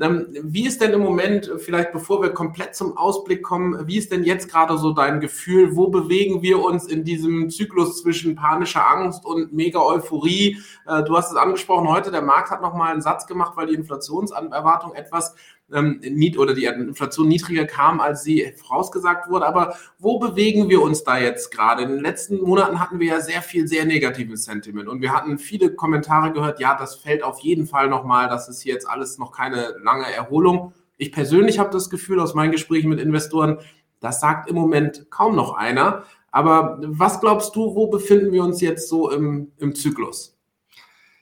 Ähm, 0.00 0.26
wie 0.42 0.66
ist 0.66 0.80
denn 0.80 0.92
im 0.92 1.02
Moment, 1.02 1.50
vielleicht 1.58 1.92
bevor 1.92 2.22
wir 2.22 2.30
komplett 2.30 2.74
zum 2.74 2.96
Ausblick 2.96 3.42
kommen, 3.42 3.86
wie 3.86 3.98
ist 3.98 4.10
denn 4.10 4.24
jetzt 4.24 4.50
gerade 4.50 4.78
so 4.78 4.92
dein 4.92 5.20
Gefühl? 5.20 5.76
Wo 5.76 5.88
bewegen 5.88 6.40
wir 6.40 6.64
uns 6.64 6.86
in 6.86 7.04
diesem 7.04 7.50
Zyklus 7.50 8.00
zwischen 8.00 8.34
panischer 8.34 8.88
Angst 8.88 9.26
und 9.26 9.52
mega 9.52 9.80
Euphorie? 9.80 10.58
Äh, 10.86 11.02
du 11.02 11.14
hast 11.16 11.30
es 11.30 11.36
angesprochen, 11.36 11.88
heute 11.88 12.10
der 12.10 12.22
Markt 12.22 12.50
hat 12.50 12.62
nochmal 12.62 12.92
einen 12.92 13.02
Satz 13.02 13.26
gemacht, 13.26 13.52
weil 13.56 13.66
die 13.66 13.74
Inflationserwartung 13.74 14.94
etwas 14.94 15.34
ähm, 15.72 16.00
oder 16.38 16.54
die 16.54 16.64
Inflation 16.64 17.28
niedriger 17.28 17.64
kam, 17.64 18.00
als 18.00 18.22
sie 18.22 18.52
vorausgesagt 18.56 19.30
wurde. 19.30 19.46
Aber 19.46 19.76
wo 19.98 20.18
bewegen 20.18 20.68
wir 20.68 20.82
uns 20.82 21.04
da 21.04 21.18
jetzt 21.18 21.50
gerade? 21.50 21.82
In 21.82 21.90
den 21.90 22.00
letzten 22.00 22.40
Monaten 22.40 22.80
hatten 22.80 23.00
wir 23.00 23.06
ja 23.06 23.20
sehr 23.20 23.42
viel, 23.42 23.66
sehr 23.66 23.84
negatives 23.84 24.44
Sentiment 24.44 24.88
und 24.88 25.02
wir 25.02 25.12
hatten 25.12 25.38
viele 25.38 25.74
Kommentare 25.74 26.32
gehört, 26.32 26.60
ja, 26.60 26.76
das 26.76 26.96
fällt 26.96 27.22
auf 27.22 27.40
jeden 27.40 27.66
Fall 27.66 27.88
nochmal, 27.88 28.28
das 28.28 28.48
ist 28.48 28.64
jetzt 28.64 28.88
alles 28.88 29.18
noch 29.18 29.32
keine 29.32 29.74
lange 29.82 30.12
Erholung. 30.12 30.72
Ich 30.96 31.12
persönlich 31.12 31.58
habe 31.58 31.70
das 31.70 31.90
Gefühl 31.90 32.20
aus 32.20 32.34
meinen 32.34 32.52
Gesprächen 32.52 32.88
mit 32.88 33.00
Investoren, 33.00 33.58
das 34.00 34.20
sagt 34.20 34.48
im 34.48 34.56
Moment 34.56 35.10
kaum 35.10 35.36
noch 35.36 35.54
einer. 35.54 36.04
Aber 36.30 36.78
was 36.82 37.20
glaubst 37.20 37.54
du, 37.56 37.74
wo 37.74 37.86
befinden 37.88 38.32
wir 38.32 38.42
uns 38.42 38.60
jetzt 38.60 38.88
so 38.88 39.10
im, 39.10 39.52
im 39.58 39.74
Zyklus? 39.74 40.36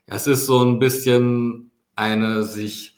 Es 0.07 0.27
ist 0.27 0.47
so 0.47 0.65
ein 0.65 0.79
bisschen 0.79 1.71
eine 1.95 2.45
sich 2.45 2.90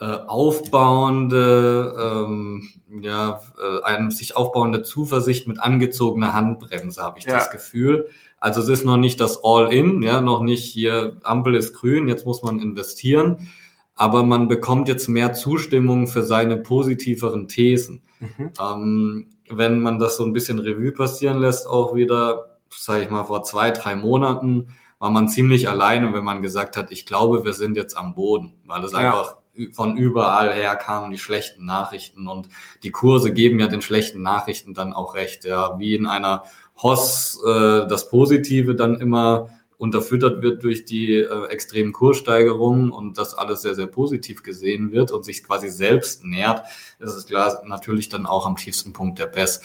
äh, 0.00 0.18
aufbauende, 0.26 1.94
ähm, 1.98 2.68
ja, 3.00 3.40
äh, 3.60 3.82
eine 3.82 4.10
sich 4.12 4.36
aufbauende 4.36 4.82
Zuversicht 4.82 5.48
mit 5.48 5.58
angezogener 5.58 6.34
Handbremse, 6.34 7.02
habe 7.02 7.18
ich 7.18 7.24
ja. 7.24 7.34
das 7.34 7.50
Gefühl. 7.50 8.08
Also 8.38 8.60
es 8.60 8.68
ist 8.68 8.84
noch 8.84 8.96
nicht 8.96 9.20
das 9.20 9.42
All-In, 9.42 10.02
ja, 10.02 10.20
noch 10.20 10.40
nicht 10.42 10.64
hier 10.64 11.16
Ampel 11.24 11.56
ist 11.56 11.74
grün, 11.74 12.06
jetzt 12.06 12.26
muss 12.26 12.44
man 12.44 12.60
investieren, 12.60 13.48
aber 13.96 14.22
man 14.22 14.46
bekommt 14.46 14.86
jetzt 14.86 15.08
mehr 15.08 15.32
Zustimmung 15.32 16.06
für 16.06 16.22
seine 16.22 16.56
positiveren 16.58 17.48
Thesen. 17.48 18.02
Mhm. 18.20 18.50
Ähm, 18.60 19.26
wenn 19.50 19.80
man 19.80 19.98
das 19.98 20.16
so 20.16 20.24
ein 20.24 20.32
bisschen 20.32 20.60
Revue 20.60 20.92
passieren 20.92 21.38
lässt, 21.38 21.66
auch 21.66 21.96
wieder, 21.96 22.58
sage 22.70 23.02
ich 23.02 23.10
mal, 23.10 23.24
vor 23.24 23.42
zwei, 23.42 23.72
drei 23.72 23.96
Monaten 23.96 24.68
war 25.00 25.10
man 25.10 25.28
ziemlich 25.28 25.68
alleine, 25.68 26.12
wenn 26.12 26.24
man 26.24 26.42
gesagt 26.42 26.76
hat, 26.76 26.92
ich 26.92 27.06
glaube, 27.06 27.44
wir 27.44 27.52
sind 27.52 27.76
jetzt 27.76 27.96
am 27.96 28.14
Boden, 28.14 28.54
weil 28.66 28.84
es 28.84 28.92
ja. 28.92 28.98
einfach 28.98 29.36
von 29.72 29.96
überall 29.96 30.52
her 30.52 30.76
kamen 30.76 31.10
die 31.10 31.18
schlechten 31.18 31.64
Nachrichten 31.64 32.28
und 32.28 32.48
die 32.82 32.90
Kurse 32.90 33.32
geben 33.32 33.60
ja 33.60 33.66
den 33.66 33.82
schlechten 33.82 34.22
Nachrichten 34.22 34.74
dann 34.74 34.92
auch 34.92 35.14
recht, 35.14 35.44
ja, 35.44 35.78
wie 35.78 35.94
in 35.94 36.06
einer 36.06 36.44
Hoss 36.82 37.40
äh, 37.44 37.86
das 37.86 38.08
Positive 38.08 38.74
dann 38.74 39.00
immer 39.00 39.50
unterfüttert 39.78 40.42
wird 40.42 40.64
durch 40.64 40.84
die 40.84 41.14
äh, 41.14 41.46
extremen 41.46 41.92
Kurssteigerungen 41.92 42.90
und 42.90 43.16
das 43.16 43.34
alles 43.34 43.62
sehr, 43.62 43.76
sehr 43.76 43.86
positiv 43.86 44.42
gesehen 44.42 44.92
wird 44.92 45.12
und 45.12 45.24
sich 45.24 45.44
quasi 45.44 45.68
selbst 45.68 46.24
nährt, 46.24 46.62
ist 46.98 47.14
es 47.14 47.26
klar 47.26 47.62
natürlich 47.64 48.08
dann 48.08 48.26
auch 48.26 48.44
am 48.44 48.56
tiefsten 48.56 48.92
Punkt 48.92 49.18
der 49.20 49.26
BES. 49.26 49.60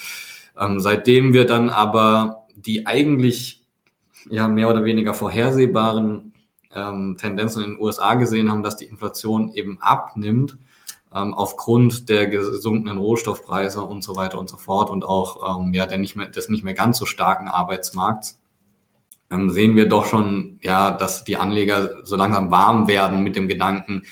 Ähm, 0.59 0.79
seitdem 0.79 1.33
wir 1.33 1.45
dann 1.45 1.69
aber 1.69 2.45
die 2.55 2.85
eigentlich 2.85 3.63
ja 4.29 4.47
mehr 4.47 4.69
oder 4.69 4.83
weniger 4.85 5.15
vorhersehbaren 5.15 6.32
ähm, 6.75 7.17
Tendenzen 7.19 7.63
in 7.63 7.71
den 7.71 7.81
USA 7.81 8.15
gesehen 8.15 8.51
haben, 8.51 8.63
dass 8.63 8.77
die 8.77 8.85
Inflation 8.85 9.53
eben 9.53 9.79
abnimmt 9.81 10.57
ähm, 11.13 11.33
aufgrund 11.33 12.09
der 12.09 12.27
gesunkenen 12.27 12.97
Rohstoffpreise 12.97 13.81
und 13.81 14.03
so 14.03 14.15
weiter 14.15 14.39
und 14.39 14.49
so 14.49 14.57
fort 14.57 14.89
und 14.89 15.05
auch 15.05 15.59
ähm, 15.59 15.73
ja 15.73 15.85
der 15.85 15.97
nicht 15.97 16.15
mehr 16.15 16.27
des 16.27 16.49
nicht 16.49 16.63
mehr 16.63 16.73
ganz 16.73 16.97
so 16.97 17.05
starken 17.05 17.47
Arbeitsmarkts 17.47 18.39
ähm, 19.33 19.49
sehen 19.49 19.75
wir 19.75 19.87
doch 19.87 20.05
schon 20.05 20.59
ja, 20.61 20.91
dass 20.91 21.23
die 21.23 21.37
Anleger 21.37 22.05
so 22.05 22.15
langsam 22.15 22.51
warm 22.51 22.87
werden 22.87 23.23
mit 23.23 23.35
dem 23.35 23.47
Gedanken, 23.47 24.03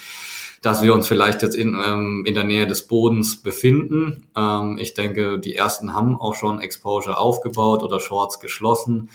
dass 0.62 0.82
wir 0.82 0.94
uns 0.94 1.08
vielleicht 1.08 1.42
jetzt 1.42 1.56
in, 1.56 1.80
ähm, 1.84 2.24
in 2.26 2.36
der 2.36 2.44
Nähe 2.44 2.68
des 2.68 2.88
Bodens 2.88 3.42
befinden. 3.42 4.28
Ähm, 4.36 4.78
ich 4.80 4.94
denke, 4.94 5.40
die 5.40 5.56
ersten 5.56 5.94
haben 5.94 6.20
auch 6.20 6.36
schon 6.36 6.62
Exposure 6.62 7.18
aufgebaut 7.18 7.84
oder 7.84 8.00
Shorts 8.00 8.40
geschlossen. 8.40 9.10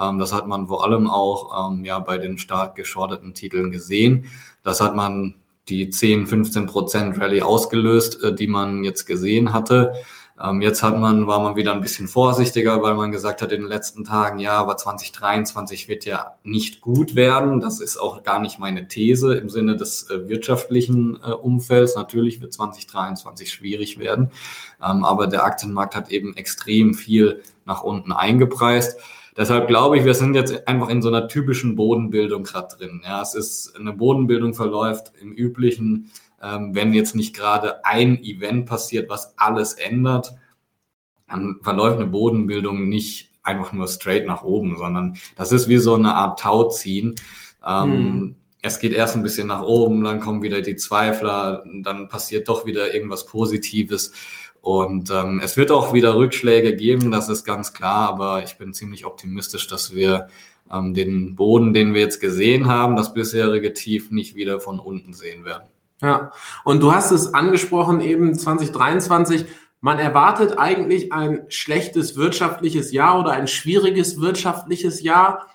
Ähm, 0.00 0.18
das 0.18 0.32
hat 0.32 0.46
man 0.46 0.68
vor 0.68 0.84
allem 0.84 1.08
auch 1.08 1.70
ähm, 1.70 1.84
ja 1.84 1.98
bei 1.98 2.18
den 2.18 2.38
stark 2.38 2.74
geschorteten 2.74 3.34
Titeln 3.34 3.70
gesehen. 3.70 4.26
Das 4.62 4.80
hat 4.80 4.94
man 4.94 5.34
die 5.68 5.90
10, 5.90 6.26
15 6.26 6.66
Prozent 6.66 7.20
Rallye 7.20 7.42
ausgelöst, 7.42 8.22
äh, 8.22 8.34
die 8.34 8.46
man 8.46 8.84
jetzt 8.84 9.06
gesehen 9.06 9.52
hatte. 9.52 9.94
Ähm, 10.42 10.60
jetzt 10.62 10.82
hat 10.82 10.98
man, 10.98 11.26
war 11.26 11.40
man 11.40 11.56
wieder 11.56 11.72
ein 11.72 11.82
bisschen 11.82 12.08
vorsichtiger, 12.08 12.82
weil 12.82 12.94
man 12.94 13.12
gesagt 13.12 13.42
hat 13.42 13.52
in 13.52 13.60
den 13.60 13.68
letzten 13.68 14.04
Tagen, 14.04 14.38
ja, 14.38 14.54
aber 14.54 14.76
2023 14.76 15.88
wird 15.88 16.04
ja 16.04 16.36
nicht 16.42 16.80
gut 16.80 17.14
werden. 17.14 17.60
Das 17.60 17.80
ist 17.80 17.96
auch 17.98 18.22
gar 18.22 18.40
nicht 18.40 18.58
meine 18.58 18.88
These 18.88 19.34
im 19.34 19.50
Sinne 19.50 19.76
des 19.76 20.10
äh, 20.10 20.28
wirtschaftlichen 20.28 21.18
äh, 21.22 21.30
Umfelds. 21.32 21.94
Natürlich 21.94 22.40
wird 22.40 22.52
2023 22.52 23.52
schwierig 23.52 23.98
werden. 23.98 24.30
Ähm, 24.82 25.04
aber 25.04 25.26
der 25.26 25.44
Aktienmarkt 25.44 25.94
hat 25.94 26.10
eben 26.10 26.34
extrem 26.36 26.94
viel 26.94 27.42
nach 27.64 27.82
unten 27.82 28.10
eingepreist. 28.10 28.98
Deshalb 29.36 29.66
glaube 29.66 29.98
ich, 29.98 30.04
wir 30.04 30.14
sind 30.14 30.34
jetzt 30.34 30.68
einfach 30.68 30.88
in 30.88 31.00
so 31.00 31.08
einer 31.08 31.28
typischen 31.28 31.74
Bodenbildung 31.74 32.42
gerade 32.42 32.76
drin. 32.76 33.02
Ja, 33.04 33.22
es 33.22 33.34
ist 33.34 33.76
eine 33.78 33.92
Bodenbildung 33.92 34.52
verläuft 34.52 35.12
im 35.20 35.32
üblichen, 35.32 36.10
ähm, 36.42 36.74
wenn 36.74 36.92
jetzt 36.92 37.14
nicht 37.14 37.34
gerade 37.34 37.84
ein 37.84 38.22
Event 38.22 38.66
passiert, 38.66 39.08
was 39.08 39.34
alles 39.38 39.74
ändert, 39.74 40.34
dann 41.28 41.60
verläuft 41.62 41.96
eine 41.96 42.08
Bodenbildung 42.08 42.88
nicht 42.88 43.30
einfach 43.42 43.72
nur 43.72 43.88
straight 43.88 44.26
nach 44.26 44.42
oben, 44.42 44.76
sondern 44.76 45.16
das 45.36 45.50
ist 45.50 45.68
wie 45.68 45.78
so 45.78 45.94
eine 45.94 46.14
Art 46.14 46.40
Tauziehen. 46.40 47.14
Ähm, 47.66 47.92
hm. 47.92 48.36
Es 48.60 48.78
geht 48.78 48.92
erst 48.92 49.16
ein 49.16 49.24
bisschen 49.24 49.48
nach 49.48 49.62
oben, 49.62 50.04
dann 50.04 50.20
kommen 50.20 50.42
wieder 50.42 50.60
die 50.60 50.76
Zweifler, 50.76 51.64
dann 51.82 52.08
passiert 52.08 52.48
doch 52.48 52.64
wieder 52.64 52.94
irgendwas 52.94 53.26
Positives. 53.26 54.12
Und 54.62 55.10
ähm, 55.10 55.40
es 55.42 55.56
wird 55.56 55.72
auch 55.72 55.92
wieder 55.92 56.14
Rückschläge 56.14 56.76
geben, 56.76 57.10
das 57.10 57.28
ist 57.28 57.44
ganz 57.44 57.72
klar, 57.72 58.08
aber 58.08 58.44
ich 58.44 58.58
bin 58.58 58.72
ziemlich 58.72 59.04
optimistisch, 59.04 59.66
dass 59.66 59.92
wir 59.92 60.28
ähm, 60.72 60.94
den 60.94 61.34
Boden, 61.34 61.74
den 61.74 61.94
wir 61.94 62.00
jetzt 62.00 62.20
gesehen 62.20 62.68
haben, 62.68 62.94
das 62.94 63.12
bisherige 63.12 63.72
Tief 63.72 64.12
nicht 64.12 64.36
wieder 64.36 64.60
von 64.60 64.78
unten 64.78 65.14
sehen 65.14 65.44
werden. 65.44 65.64
Ja, 66.00 66.30
und 66.64 66.80
du 66.80 66.94
hast 66.94 67.10
es 67.10 67.34
angesprochen, 67.34 68.00
eben 68.00 68.36
2023. 68.36 69.46
Man 69.80 69.98
erwartet 69.98 70.56
eigentlich 70.58 71.12
ein 71.12 71.44
schlechtes 71.48 72.16
wirtschaftliches 72.16 72.92
Jahr 72.92 73.18
oder 73.18 73.32
ein 73.32 73.48
schwieriges 73.48 74.20
wirtschaftliches 74.20 75.02
Jahr. 75.02 75.48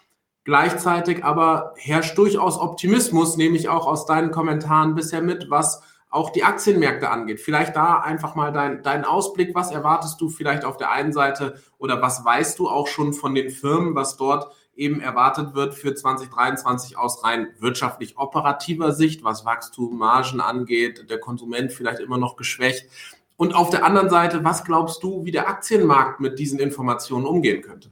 Gleichzeitig 0.44 1.24
aber 1.24 1.74
herrscht 1.78 2.18
durchaus 2.18 2.60
Optimismus, 2.60 3.38
nehme 3.38 3.56
ich 3.56 3.70
auch 3.70 3.88
aus 3.88 4.06
deinen 4.06 4.32
Kommentaren 4.32 4.96
bisher 4.96 5.22
mit, 5.22 5.50
was 5.50 5.82
auch 6.10 6.30
die 6.30 6.44
Aktienmärkte 6.44 7.10
angeht. 7.10 7.40
Vielleicht 7.40 7.76
da 7.76 8.00
einfach 8.00 8.36
mal 8.36 8.52
dein, 8.52 8.82
dein 8.82 9.04
Ausblick. 9.04 9.54
Was 9.54 9.72
erwartest 9.72 10.22
du 10.22 10.30
vielleicht 10.30 10.64
auf 10.64 10.78
der 10.78 10.92
einen 10.92 11.12
Seite 11.12 11.62
oder 11.78 12.02
was 12.02 12.24
weißt 12.24 12.58
du 12.60 12.70
auch 12.70 12.88
schon 12.88 13.14
von 13.14 13.36
den 13.36 13.50
Firmen, 13.50 13.96
was 13.96 14.18
dort 14.18 14.54
eben 14.76 15.02
erwartet 15.02 15.56
wird 15.56 15.74
für 15.74 15.94
2023 15.96 16.98
aus 16.98 17.24
rein 17.24 17.48
wirtschaftlich 17.60 18.18
operativer 18.18 18.94
Sicht, 18.94 19.24
was 19.24 19.44
Wachstum, 19.44 19.98
Margen 19.98 20.40
angeht, 20.40 21.10
der 21.10 21.20
Konsument 21.20 21.74
vielleicht 21.74 22.00
immer 22.00 22.18
noch 22.18 22.36
geschwächt. 22.36 22.88
Und 23.36 23.54
auf 23.54 23.70
der 23.70 23.84
anderen 23.84 24.10
Seite, 24.10 24.44
was 24.44 24.64
glaubst 24.64 25.04
du, 25.04 25.26
wie 25.26 25.32
der 25.32 25.48
Aktienmarkt 25.50 26.20
mit 26.20 26.40
diesen 26.40 26.60
Informationen 26.60 27.26
umgehen 27.26 27.62
könnte? 27.62 27.92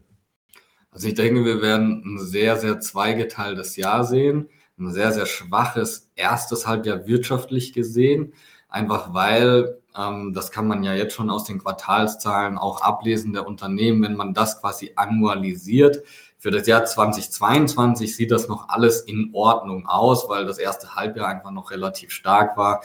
Also 0.89 1.07
ich 1.07 1.15
denke, 1.15 1.43
wir 1.43 1.61
werden 1.61 2.01
ein 2.05 2.19
sehr, 2.19 2.55
sehr 2.57 2.79
zweigeteiltes 2.79 3.75
Jahr 3.75 4.05
sehen 4.05 4.49
ein 4.77 4.91
sehr, 4.91 5.11
sehr 5.11 5.25
schwaches 5.25 6.09
erstes 6.15 6.67
Halbjahr 6.67 7.07
wirtschaftlich 7.07 7.73
gesehen, 7.73 8.33
einfach 8.67 9.13
weil, 9.13 9.77
ähm, 9.97 10.33
das 10.33 10.51
kann 10.51 10.67
man 10.67 10.83
ja 10.83 10.93
jetzt 10.93 11.15
schon 11.15 11.29
aus 11.29 11.45
den 11.45 11.59
Quartalszahlen 11.59 12.57
auch 12.57 12.81
ablesen 12.81 13.33
der 13.33 13.47
Unternehmen, 13.47 14.03
wenn 14.03 14.15
man 14.15 14.33
das 14.33 14.59
quasi 14.59 14.91
annualisiert. 14.95 16.03
Für 16.37 16.51
das 16.51 16.67
Jahr 16.67 16.85
2022 16.85 18.15
sieht 18.15 18.31
das 18.31 18.47
noch 18.47 18.69
alles 18.69 19.01
in 19.01 19.31
Ordnung 19.33 19.87
aus, 19.87 20.29
weil 20.29 20.45
das 20.45 20.59
erste 20.59 20.93
Halbjahr 20.93 21.27
einfach 21.27 21.51
noch 21.51 21.71
relativ 21.71 22.11
stark 22.11 22.57
war. 22.57 22.81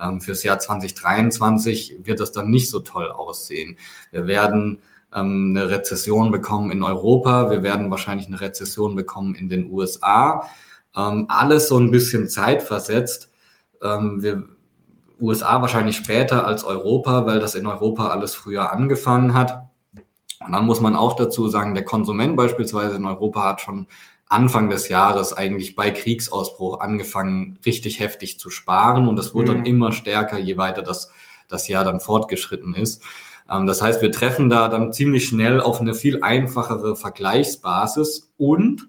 Ähm, 0.00 0.20
fürs 0.20 0.44
Jahr 0.44 0.58
2023 0.58 1.98
wird 2.04 2.20
das 2.20 2.32
dann 2.32 2.50
nicht 2.50 2.70
so 2.70 2.80
toll 2.80 3.10
aussehen. 3.10 3.76
Wir 4.12 4.26
werden 4.26 4.80
ähm, 5.14 5.54
eine 5.54 5.68
Rezession 5.68 6.30
bekommen 6.30 6.70
in 6.70 6.82
Europa. 6.82 7.50
Wir 7.50 7.62
werden 7.62 7.90
wahrscheinlich 7.90 8.28
eine 8.28 8.40
Rezession 8.40 8.94
bekommen 8.96 9.34
in 9.34 9.48
den 9.48 9.70
USA. 9.70 10.48
Ähm, 10.96 11.26
alles 11.28 11.68
so 11.68 11.78
ein 11.78 11.90
bisschen 11.90 12.28
zeitversetzt. 12.28 13.30
Ähm, 13.82 14.22
wir, 14.22 14.44
USA 15.22 15.62
wahrscheinlich 15.62 15.96
später 15.96 16.46
als 16.46 16.64
Europa, 16.64 17.26
weil 17.26 17.38
das 17.38 17.54
in 17.54 17.66
Europa 17.66 18.08
alles 18.08 18.34
früher 18.34 18.72
angefangen 18.72 19.34
hat. 19.34 19.68
Und 20.44 20.52
dann 20.52 20.66
muss 20.66 20.80
man 20.80 20.96
auch 20.96 21.14
dazu 21.14 21.48
sagen, 21.48 21.74
der 21.74 21.84
Konsument 21.84 22.36
beispielsweise 22.36 22.96
in 22.96 23.04
Europa 23.04 23.44
hat 23.44 23.60
schon 23.60 23.86
Anfang 24.26 24.70
des 24.70 24.88
Jahres 24.88 25.32
eigentlich 25.32 25.76
bei 25.76 25.90
Kriegsausbruch 25.90 26.80
angefangen, 26.80 27.58
richtig 27.64 28.00
heftig 28.00 28.40
zu 28.40 28.50
sparen. 28.50 29.06
Und 29.06 29.16
das 29.16 29.34
wurde 29.34 29.52
mhm. 29.52 29.56
dann 29.58 29.66
immer 29.66 29.92
stärker, 29.92 30.38
je 30.38 30.56
weiter 30.56 30.82
das, 30.82 31.10
das 31.48 31.68
Jahr 31.68 31.84
dann 31.84 32.00
fortgeschritten 32.00 32.74
ist. 32.74 33.02
Ähm, 33.48 33.66
das 33.66 33.80
heißt, 33.80 34.02
wir 34.02 34.10
treffen 34.10 34.50
da 34.50 34.68
dann 34.68 34.92
ziemlich 34.92 35.28
schnell 35.28 35.60
auf 35.60 35.80
eine 35.80 35.94
viel 35.94 36.22
einfachere 36.22 36.96
Vergleichsbasis 36.96 38.32
und 38.38 38.88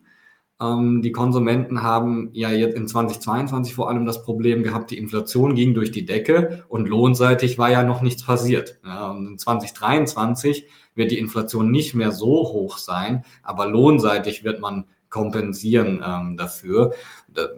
die 1.02 1.12
Konsumenten 1.12 1.82
haben 1.82 2.30
ja 2.34 2.52
jetzt 2.52 2.76
in 2.76 2.88
2022 2.88 3.74
vor 3.74 3.90
allem 3.90 4.06
das 4.06 4.24
Problem 4.24 4.64
gehabt, 4.64 4.92
die 4.92 4.98
Inflation 4.98 5.56
ging 5.56 5.74
durch 5.74 5.92
die 5.92 6.06
Decke 6.06 6.64
und 6.70 6.88
lohnseitig 6.88 7.58
war 7.58 7.72
ja 7.72 7.84
noch 7.84 8.02
nichts 8.02 8.24
passiert. 8.24 8.80
In 8.84 9.38
2023 9.38 10.68
wird 10.96 11.12
die 11.12 11.20
Inflation 11.20 11.72
nicht 11.72 11.96
mehr 11.96 12.12
so 12.12 12.30
hoch 12.30 12.78
sein, 12.78 13.24
aber 13.42 13.68
lohnseitig 13.68 14.44
wird 14.44 14.60
man 14.60 14.86
kompensieren 15.14 16.04
ähm, 16.06 16.38
dafür. 16.38 16.94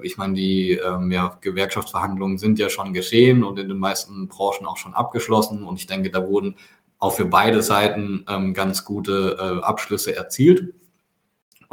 Ich 0.02 0.18
meine, 0.18 0.34
die 0.34 0.72
ähm, 0.72 1.10
ja, 1.10 1.38
Gewerkschaftsverhandlungen 1.40 2.38
sind 2.38 2.60
ja 2.60 2.70
schon 2.70 2.94
geschehen 2.94 3.46
und 3.46 3.58
in 3.58 3.70
den 3.70 3.78
meisten 3.78 4.28
Branchen 4.28 4.66
auch 4.66 4.76
schon 4.76 4.94
abgeschlossen. 4.94 5.64
Und 5.64 5.80
ich 5.80 5.88
denke, 5.88 6.12
da 6.12 6.28
wurden 6.28 6.56
auch 7.00 7.14
für 7.14 7.26
beide 7.26 7.62
Seiten 7.62 8.26
ähm, 8.28 8.54
ganz 8.54 8.84
gute 8.84 9.38
äh, 9.40 9.64
Abschlüsse 9.64 10.14
erzielt. 10.14 10.74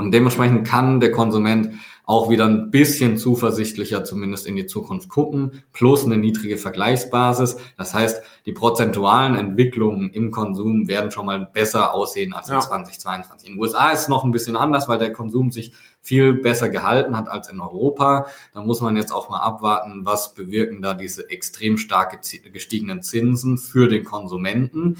Und 0.02 0.12
dementsprechend 0.12 0.66
kann 0.66 1.00
der 1.00 1.12
Konsument 1.12 1.70
auch 2.04 2.28
wieder 2.28 2.46
ein 2.46 2.70
bisschen 2.70 3.16
zuversichtlicher 3.16 4.04
zumindest 4.04 4.46
in 4.46 4.56
die 4.56 4.66
Zukunft 4.66 5.08
gucken, 5.08 5.62
plus 5.72 6.04
eine 6.04 6.18
niedrige 6.18 6.56
Vergleichsbasis. 6.56 7.56
Das 7.78 7.94
heißt, 7.94 8.22
die 8.44 8.52
prozentualen 8.52 9.36
Entwicklungen 9.36 10.10
im 10.10 10.30
Konsum 10.32 10.88
werden 10.88 11.12
schon 11.12 11.26
mal 11.26 11.48
besser 11.52 11.94
aussehen 11.94 12.32
als 12.32 12.48
in 12.48 12.54
ja. 12.54 12.60
2022. 12.60 13.48
In 13.48 13.54
den 13.54 13.62
USA 13.62 13.90
ist 13.90 14.02
es 14.02 14.08
noch 14.08 14.24
ein 14.24 14.32
bisschen 14.32 14.56
anders, 14.56 14.88
weil 14.88 14.98
der 14.98 15.12
Konsum 15.12 15.52
sich 15.52 15.72
viel 16.00 16.34
besser 16.34 16.68
gehalten 16.68 17.16
hat 17.16 17.28
als 17.28 17.48
in 17.48 17.60
Europa. 17.60 18.26
Da 18.52 18.62
muss 18.62 18.80
man 18.80 18.96
jetzt 18.96 19.12
auch 19.12 19.30
mal 19.30 19.40
abwarten, 19.40 20.04
was 20.04 20.34
bewirken 20.34 20.82
da 20.82 20.94
diese 20.94 21.30
extrem 21.30 21.78
stark 21.78 22.20
gestiegenen 22.52 23.02
Zinsen 23.02 23.58
für 23.58 23.88
den 23.88 24.04
Konsumenten. 24.04 24.98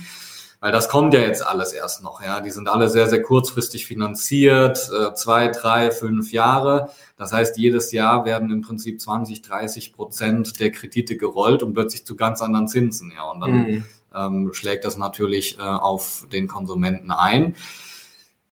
Weil 0.63 0.71
das 0.71 0.89
kommt 0.89 1.13
ja 1.13 1.19
jetzt 1.19 1.45
alles 1.45 1.73
erst 1.73 2.05
noch, 2.05 2.23
ja. 2.23 2.41
Die 2.41 2.53
sind 2.53 2.69
alle 2.69 2.89
sehr, 2.89 3.09
sehr 3.09 3.21
kurzfristig 3.21 3.85
finanziert, 3.85 4.89
äh, 4.97 5.13
zwei, 5.13 5.49
drei, 5.49 5.91
fünf 5.91 6.31
Jahre. 6.31 6.91
Das 7.17 7.33
heißt, 7.33 7.59
jedes 7.59 7.91
Jahr 7.91 8.25
werden 8.25 8.49
im 8.53 8.63
Prinzip 8.63 9.01
20, 9.01 9.43
30 9.43 9.93
Prozent 9.93 10.61
der 10.61 10.71
Kredite 10.71 11.17
gerollt 11.17 11.65
und 11.65 11.75
plötzlich 11.75 12.07
zu 12.07 12.15
ganz 12.15 12.43
anderen 12.43 12.69
Zinsen, 12.69 13.13
ja. 13.13 13.25
Und 13.25 13.41
dann 13.41 13.51
mhm. 13.51 13.85
ähm, 14.15 14.51
schlägt 14.53 14.85
das 14.85 14.97
natürlich 14.97 15.59
äh, 15.59 15.63
auf 15.63 16.29
den 16.31 16.47
Konsumenten 16.47 17.11
ein. 17.11 17.57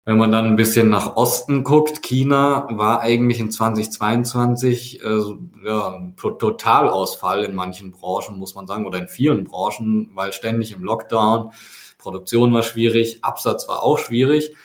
Wenn 0.06 0.18
man 0.18 0.32
dann 0.32 0.46
ein 0.46 0.56
bisschen 0.56 0.88
nach 0.88 1.18
Osten 1.18 1.66
guckt, 1.66 2.04
China 2.04 2.70
war 2.72 3.02
eigentlich 3.02 3.42
in 3.42 3.52
2022 3.52 5.04
äh, 5.04 5.20
ja, 5.66 5.90
ein 5.90 6.16
Totalausfall 6.16 7.44
in 7.44 7.54
manchen 7.54 7.92
Branchen, 7.92 8.40
muss 8.40 8.56
man 8.56 8.66
sagen, 8.66 8.86
oder 8.86 8.98
in 8.98 9.10
vielen 9.10 9.44
Branchen, 9.44 10.10
weil 10.14 10.32
ständig 10.32 10.72
im 10.72 10.86
Lockdown 10.86 11.52
Produktion 11.98 12.54
war 12.54 12.64
schwierig, 12.64 13.24
Absatz 13.24 13.68
war 13.68 13.84
auch 13.84 14.00
schwierig. 14.00 14.56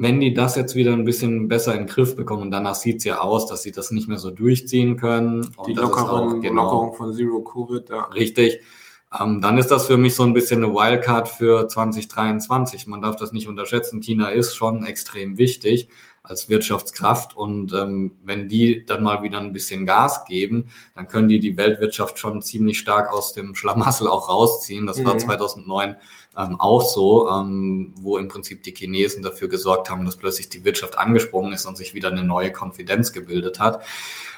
Wenn 0.00 0.20
die 0.20 0.32
das 0.32 0.54
jetzt 0.54 0.76
wieder 0.76 0.92
ein 0.92 1.04
bisschen 1.04 1.48
besser 1.48 1.72
in 1.72 1.80
den 1.80 1.86
Griff 1.88 2.14
bekommen, 2.14 2.42
und 2.42 2.50
danach 2.52 2.76
sieht 2.76 2.98
es 2.98 3.04
ja 3.04 3.18
aus, 3.18 3.46
dass 3.46 3.62
sie 3.62 3.72
das 3.72 3.90
nicht 3.90 4.08
mehr 4.08 4.18
so 4.18 4.30
durchziehen 4.30 4.96
können. 4.96 5.52
Die 5.66 5.72
Lockerung, 5.72 6.38
auch, 6.38 6.40
genau, 6.40 6.62
Lockerung 6.62 6.94
von 6.94 7.12
Zero 7.12 7.40
Covid, 7.42 7.88
ja. 7.90 8.04
Richtig. 8.04 8.60
Ähm, 9.18 9.40
dann 9.40 9.58
ist 9.58 9.70
das 9.70 9.86
für 9.86 9.96
mich 9.96 10.14
so 10.14 10.22
ein 10.22 10.34
bisschen 10.34 10.62
eine 10.62 10.72
Wildcard 10.72 11.28
für 11.28 11.66
2023. 11.66 12.86
Man 12.86 13.00
darf 13.00 13.16
das 13.16 13.32
nicht 13.32 13.48
unterschätzen. 13.48 14.00
China 14.00 14.28
ist 14.28 14.54
schon 14.54 14.84
extrem 14.84 15.38
wichtig 15.38 15.88
als 16.22 16.48
Wirtschaftskraft. 16.48 17.34
Und 17.36 17.72
ähm, 17.72 18.12
wenn 18.22 18.48
die 18.48 18.84
dann 18.84 19.02
mal 19.02 19.22
wieder 19.22 19.38
ein 19.38 19.52
bisschen 19.52 19.86
Gas 19.86 20.24
geben, 20.26 20.68
dann 20.94 21.08
können 21.08 21.28
die 21.28 21.40
die 21.40 21.56
Weltwirtschaft 21.56 22.18
schon 22.18 22.42
ziemlich 22.42 22.78
stark 22.78 23.10
aus 23.12 23.32
dem 23.32 23.54
Schlamassel 23.54 24.08
auch 24.08 24.28
rausziehen. 24.28 24.86
Das 24.86 24.98
mhm. 24.98 25.06
war 25.06 25.18
2009 25.18 25.96
ähm, 26.38 26.60
auch 26.60 26.82
so, 26.82 27.28
ähm, 27.28 27.92
wo 28.00 28.16
im 28.16 28.28
Prinzip 28.28 28.62
die 28.62 28.74
Chinesen 28.74 29.22
dafür 29.22 29.48
gesorgt 29.48 29.90
haben, 29.90 30.04
dass 30.06 30.16
plötzlich 30.16 30.48
die 30.48 30.64
Wirtschaft 30.64 30.96
angesprungen 30.96 31.52
ist 31.52 31.66
und 31.66 31.76
sich 31.76 31.94
wieder 31.94 32.10
eine 32.10 32.22
neue 32.22 32.52
Konfidenz 32.52 33.12
gebildet 33.12 33.58
hat. 33.58 33.82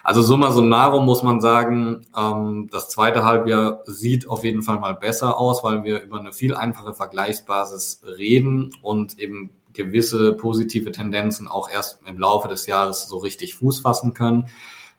Also 0.03 0.23
summa 0.23 0.51
summarum 0.51 1.05
muss 1.05 1.23
man 1.23 1.43
sagen, 1.43 2.07
ähm, 2.17 2.69
das 2.73 2.89
zweite 2.89 3.25
Halbjahr 3.25 3.83
sieht 3.85 4.27
auf 4.27 4.45
jeden 4.45 4.63
Fall 4.63 4.81
mal 4.81 4.95
besser 4.95 5.37
aus, 5.39 5.63
weil 5.63 5.85
wir 5.85 6.01
über 6.01 6.19
eine 6.19 6.33
viel 6.33 6.55
einfache 6.55 6.95
Vergleichsbasis 6.95 8.01
reden 8.05 8.75
und 8.81 9.19
eben 9.19 9.51
gewisse 9.75 10.33
positive 10.33 10.93
Tendenzen 10.93 11.49
auch 11.49 11.69
erst 11.71 12.01
im 12.07 12.19
Laufe 12.19 12.49
des 12.49 12.67
Jahres 12.67 13.09
so 13.09 13.19
richtig 13.19 13.57
Fuß 13.57 13.81
fassen 13.81 14.15
können. 14.15 14.47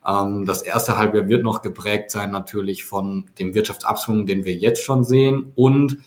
Ähm, 0.05 0.45
das 0.45 0.61
erste 0.61 0.99
Halbjahr 0.99 1.27
wird 1.27 1.43
noch 1.43 1.63
geprägt 1.63 2.11
sein 2.11 2.29
natürlich 2.29 2.83
von 2.85 3.25
dem 3.39 3.55
Wirtschaftsabschwung, 3.55 4.27
den 4.27 4.45
wir 4.45 4.53
jetzt 4.53 4.83
schon 4.83 5.03
sehen 5.03 5.51
und 5.55 5.97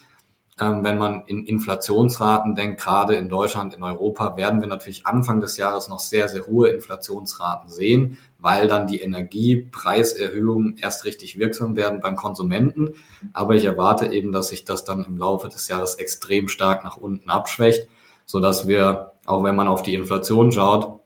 wenn 0.56 0.98
man 0.98 1.24
in 1.26 1.46
Inflationsraten 1.46 2.54
denkt, 2.54 2.80
gerade 2.80 3.16
in 3.16 3.28
Deutschland, 3.28 3.74
in 3.74 3.82
Europa, 3.82 4.36
werden 4.36 4.60
wir 4.60 4.68
natürlich 4.68 5.04
Anfang 5.04 5.40
des 5.40 5.56
Jahres 5.56 5.88
noch 5.88 5.98
sehr, 5.98 6.28
sehr 6.28 6.46
hohe 6.46 6.68
Inflationsraten 6.68 7.68
sehen, 7.68 8.18
weil 8.38 8.68
dann 8.68 8.86
die 8.86 9.00
Energiepreiserhöhungen 9.00 10.76
erst 10.76 11.04
richtig 11.04 11.38
wirksam 11.38 11.74
werden 11.74 12.00
beim 12.00 12.14
Konsumenten. 12.14 12.94
Aber 13.32 13.56
ich 13.56 13.64
erwarte 13.64 14.06
eben, 14.12 14.30
dass 14.30 14.48
sich 14.48 14.64
das 14.64 14.84
dann 14.84 15.04
im 15.04 15.18
Laufe 15.18 15.48
des 15.48 15.66
Jahres 15.66 15.96
extrem 15.96 16.48
stark 16.48 16.84
nach 16.84 16.96
unten 16.96 17.30
abschwächt 17.30 17.88
so 18.26 18.40
dass 18.40 18.66
wir, 18.66 19.12
auch 19.26 19.44
wenn 19.44 19.56
man 19.56 19.68
auf 19.68 19.82
die 19.82 19.94
Inflation 19.94 20.52
schaut, 20.52 21.00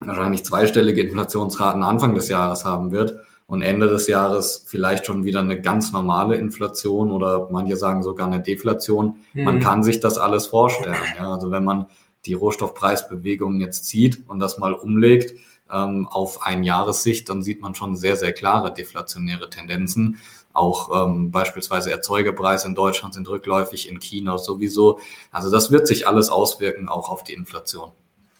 wahrscheinlich 0.00 0.44
zweistellige 0.44 1.02
Inflationsraten 1.02 1.82
Anfang 1.82 2.14
des 2.14 2.28
Jahres 2.28 2.64
haben 2.64 2.92
wird 2.92 3.18
und 3.46 3.62
Ende 3.62 3.88
des 3.88 4.08
Jahres 4.08 4.64
vielleicht 4.66 5.06
schon 5.06 5.24
wieder 5.24 5.40
eine 5.40 5.60
ganz 5.60 5.92
normale 5.92 6.36
Inflation 6.36 7.12
oder 7.12 7.48
manche 7.50 7.76
sagen 7.76 8.02
sogar 8.02 8.26
eine 8.26 8.42
Deflation. 8.42 9.20
Mhm. 9.34 9.44
Man 9.44 9.60
kann 9.60 9.84
sich 9.84 10.00
das 10.00 10.18
alles 10.18 10.48
vorstellen. 10.48 10.96
Ja. 11.16 11.34
Also 11.34 11.50
wenn 11.50 11.64
man 11.64 11.86
die 12.26 12.34
Rohstoffpreisbewegung 12.34 13.60
jetzt 13.60 13.86
zieht 13.86 14.28
und 14.28 14.40
das 14.40 14.58
mal 14.58 14.72
umlegt 14.72 15.38
ähm, 15.72 16.08
auf 16.08 16.44
ein 16.44 16.64
Jahressicht, 16.64 17.28
dann 17.28 17.42
sieht 17.42 17.60
man 17.60 17.76
schon 17.76 17.94
sehr, 17.94 18.16
sehr 18.16 18.32
klare 18.32 18.74
deflationäre 18.74 19.48
Tendenzen. 19.48 20.18
Auch 20.52 21.06
ähm, 21.06 21.30
beispielsweise 21.30 21.92
Erzeugerpreise 21.92 22.66
in 22.66 22.74
Deutschland 22.74 23.14
sind 23.14 23.28
rückläufig, 23.28 23.88
in 23.88 24.00
China 24.00 24.38
sowieso. 24.38 24.98
Also 25.30 25.50
das 25.50 25.70
wird 25.70 25.86
sich 25.86 26.08
alles 26.08 26.30
auswirken, 26.30 26.88
auch 26.88 27.10
auf 27.10 27.22
die 27.22 27.34
Inflation. 27.34 27.92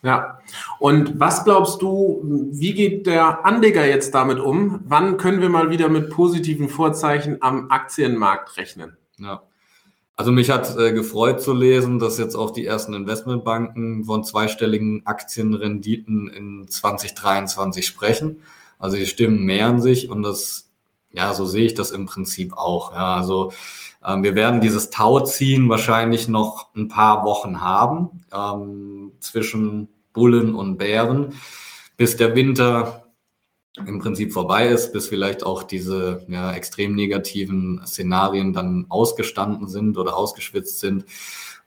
Ja. 0.07 0.39
Und 0.79 1.19
was 1.19 1.43
glaubst 1.43 1.83
du, 1.83 2.23
wie 2.53 2.75
geht 2.75 3.09
der 3.09 3.45
Anleger 3.45 3.85
jetzt 3.85 4.15
damit 4.15 4.39
um? 4.39 4.81
Wann 4.85 5.17
können 5.17 5.41
wir 5.41 5.49
mal 5.49 5.69
wieder 5.69 5.89
mit 5.89 6.11
positiven 6.11 6.69
Vorzeichen 6.69 7.39
am 7.41 7.73
Aktienmarkt 7.73 8.57
rechnen? 8.57 8.97
Ja. 9.19 9.43
Also 10.15 10.31
mich 10.31 10.49
hat 10.49 10.77
äh, 10.79 10.93
gefreut 10.93 11.43
zu 11.43 11.53
lesen, 11.53 11.99
dass 11.99 12.19
jetzt 12.19 12.37
auch 12.37 12.53
die 12.53 12.65
ersten 12.65 12.95
Investmentbanken 12.95 14.05
von 14.05 14.23
zweistelligen 14.23 15.05
Aktienrenditen 15.07 16.29
in 16.29 16.69
2023 16.69 17.85
sprechen. 17.85 18.43
Also 18.79 18.97
die 18.97 19.07
Stimmen 19.07 19.43
mehren 19.43 19.81
sich 19.81 20.09
und 20.09 20.23
das 20.23 20.71
ja, 21.11 21.33
so 21.33 21.47
sehe 21.47 21.65
ich 21.67 21.75
das 21.75 21.91
im 21.91 22.07
Prinzip 22.07 22.53
auch. 22.53 22.93
Ja, 22.93 23.17
also 23.17 23.53
ähm, 24.05 24.23
wir 24.23 24.35
werden 24.35 24.61
dieses 24.61 24.91
Tauziehen 24.91 25.69
wahrscheinlich 25.69 26.29
noch 26.29 26.69
ein 26.77 26.89
paar 26.89 27.25
Wochen 27.25 27.61
haben 27.61 28.23
ähm, 28.33 29.13
zwischen 29.19 29.89
Bullen 30.17 30.57
und 30.57 30.79
Bären, 30.79 31.35
bis 31.97 32.17
der 32.17 32.35
Winter 32.35 33.05
im 33.77 33.99
Prinzip 33.99 34.33
vorbei 34.33 34.69
ist, 34.69 34.93
bis 34.93 35.09
vielleicht 35.09 35.45
auch 35.45 35.63
diese 35.63 36.25
ja, 36.29 36.53
extrem 36.53 36.95
negativen 36.95 37.83
Szenarien 37.87 38.53
dann 38.55 38.87
ausgestanden 38.89 39.69
sind 39.69 39.99
oder 39.99 40.17
ausgeschwitzt 40.17 40.81
sind. 40.81 41.05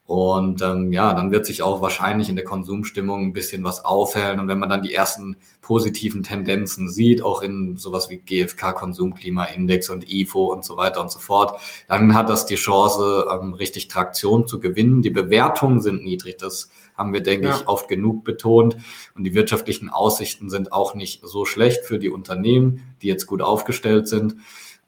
Und 0.10 0.64
ähm, 0.64 0.92
ja, 0.92 1.14
dann 1.14 1.30
wird 1.30 1.46
sich 1.46 1.62
auch 1.62 1.84
wahrscheinlich 1.84 2.30
in 2.30 2.36
der 2.36 2.44
Konsumstimmung 2.44 3.28
ein 3.28 3.32
bisschen 3.32 3.64
was 3.64 3.86
aufhellen. 3.86 4.40
Und 4.40 4.48
wenn 4.48 4.58
man 4.58 4.68
dann 4.68 4.82
die 4.82 4.92
ersten 4.92 5.38
positiven 5.62 6.24
Tendenzen 6.24 6.90
sieht, 6.90 7.22
auch 7.22 7.44
in 7.44 7.78
sowas 7.78 8.10
wie 8.10 8.18
GfK 8.18 8.74
Konsumklimaindex 8.74 9.92
und 9.92 10.12
IFO 10.12 10.52
und 10.52 10.66
so 10.66 10.78
weiter 10.78 11.00
und 11.00 11.12
so 11.12 11.20
fort, 11.20 11.62
dann 11.88 12.16
hat 12.16 12.28
das 12.28 12.48
die 12.48 12.56
Chance, 12.56 13.28
ähm, 13.32 13.54
richtig 13.54 13.88
Traktion 13.88 14.48
zu 14.48 14.60
gewinnen. 14.60 15.04
Die 15.04 15.12
Bewertungen 15.12 15.80
sind 15.80 16.04
niedrig. 16.04 16.38
Das 16.38 16.72
haben 16.98 17.14
wir, 17.14 17.22
denke 17.22 17.50
ja. 17.50 17.56
ich, 17.56 17.68
oft 17.68 17.88
genug 17.88 18.24
betont. 18.24 18.78
Und 19.14 19.26
die 19.26 19.36
wirtschaftlichen 19.36 19.90
Aussichten 19.90 20.50
sind 20.50 20.74
auch 20.74 20.96
nicht 20.96 21.22
so 21.24 21.46
schlecht 21.46 21.86
für 21.86 22.00
die 22.00 22.10
Unternehmen, 22.10 22.96
die 23.04 23.08
jetzt 23.10 23.28
gut 23.28 23.44
aufgestellt 23.44 24.08
sind. 24.08 24.38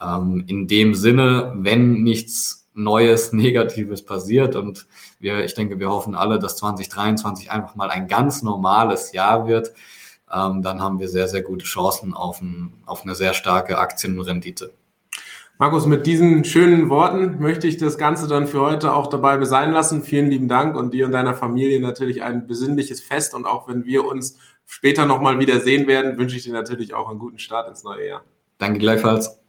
Ähm, 0.02 0.46
in 0.48 0.68
dem 0.68 0.96
Sinne, 0.96 1.54
wenn 1.58 2.02
nichts 2.02 2.61
Neues, 2.74 3.34
Negatives 3.34 4.04
passiert. 4.04 4.56
Und 4.56 4.88
wir, 5.20 5.44
ich 5.44 5.54
denke, 5.54 5.80
wir 5.80 5.90
hoffen 5.90 6.16
alle, 6.16 6.40
dass 6.40 6.58
2023 6.58 7.52
einfach 7.52 7.76
mal 7.76 7.90
ein 7.90 8.08
ganz 8.08 8.42
normales 8.42 9.12
Jahr 9.12 9.48
wird. 9.48 9.74
Ähm, 10.32 10.62
dann 10.62 10.82
haben 10.82 11.00
wir 11.00 11.10
sehr, 11.10 11.28
sehr 11.28 11.42
gute 11.42 11.66
Chancen 11.66 12.14
auf, 12.14 12.42
ein, 12.42 12.74
auf 12.86 13.04
eine 13.04 13.16
sehr 13.16 13.34
starke 13.34 13.78
Aktienrendite. 13.78 14.74
Markus, 15.58 15.86
mit 15.86 16.08
diesen 16.08 16.44
schönen 16.44 16.90
Worten 16.90 17.40
möchte 17.40 17.68
ich 17.68 17.78
das 17.78 18.00
Ganze 18.00 18.28
dann 18.28 18.48
für 18.48 18.62
heute 18.62 18.94
auch 18.94 19.08
dabei 19.08 19.44
sein 19.46 19.72
lassen. 19.72 20.02
Vielen 20.02 20.32
lieben 20.32 20.48
Dank 20.48 20.76
und 20.76 20.92
dir 20.92 21.06
und 21.06 21.12
deiner 21.12 21.36
Familie 21.36 21.80
natürlich 21.80 22.24
ein 22.24 22.48
besinnliches 22.48 23.02
Fest. 23.02 23.36
Und 23.36 23.46
auch 23.46 23.68
wenn 23.68 23.86
wir 23.86 24.06
uns 24.06 24.40
später 24.66 25.06
nochmal 25.06 25.38
wieder 25.38 25.60
sehen 25.60 25.86
werden, 25.86 26.18
wünsche 26.18 26.36
ich 26.36 26.44
dir 26.44 26.54
natürlich 26.54 26.96
auch 26.96 27.10
einen 27.10 27.20
guten 27.20 27.38
Start 27.38 27.70
ins 27.70 27.84
neue 27.84 28.08
Jahr. 28.08 28.24
Danke 28.58 28.80
gleichfalls. 28.80 29.41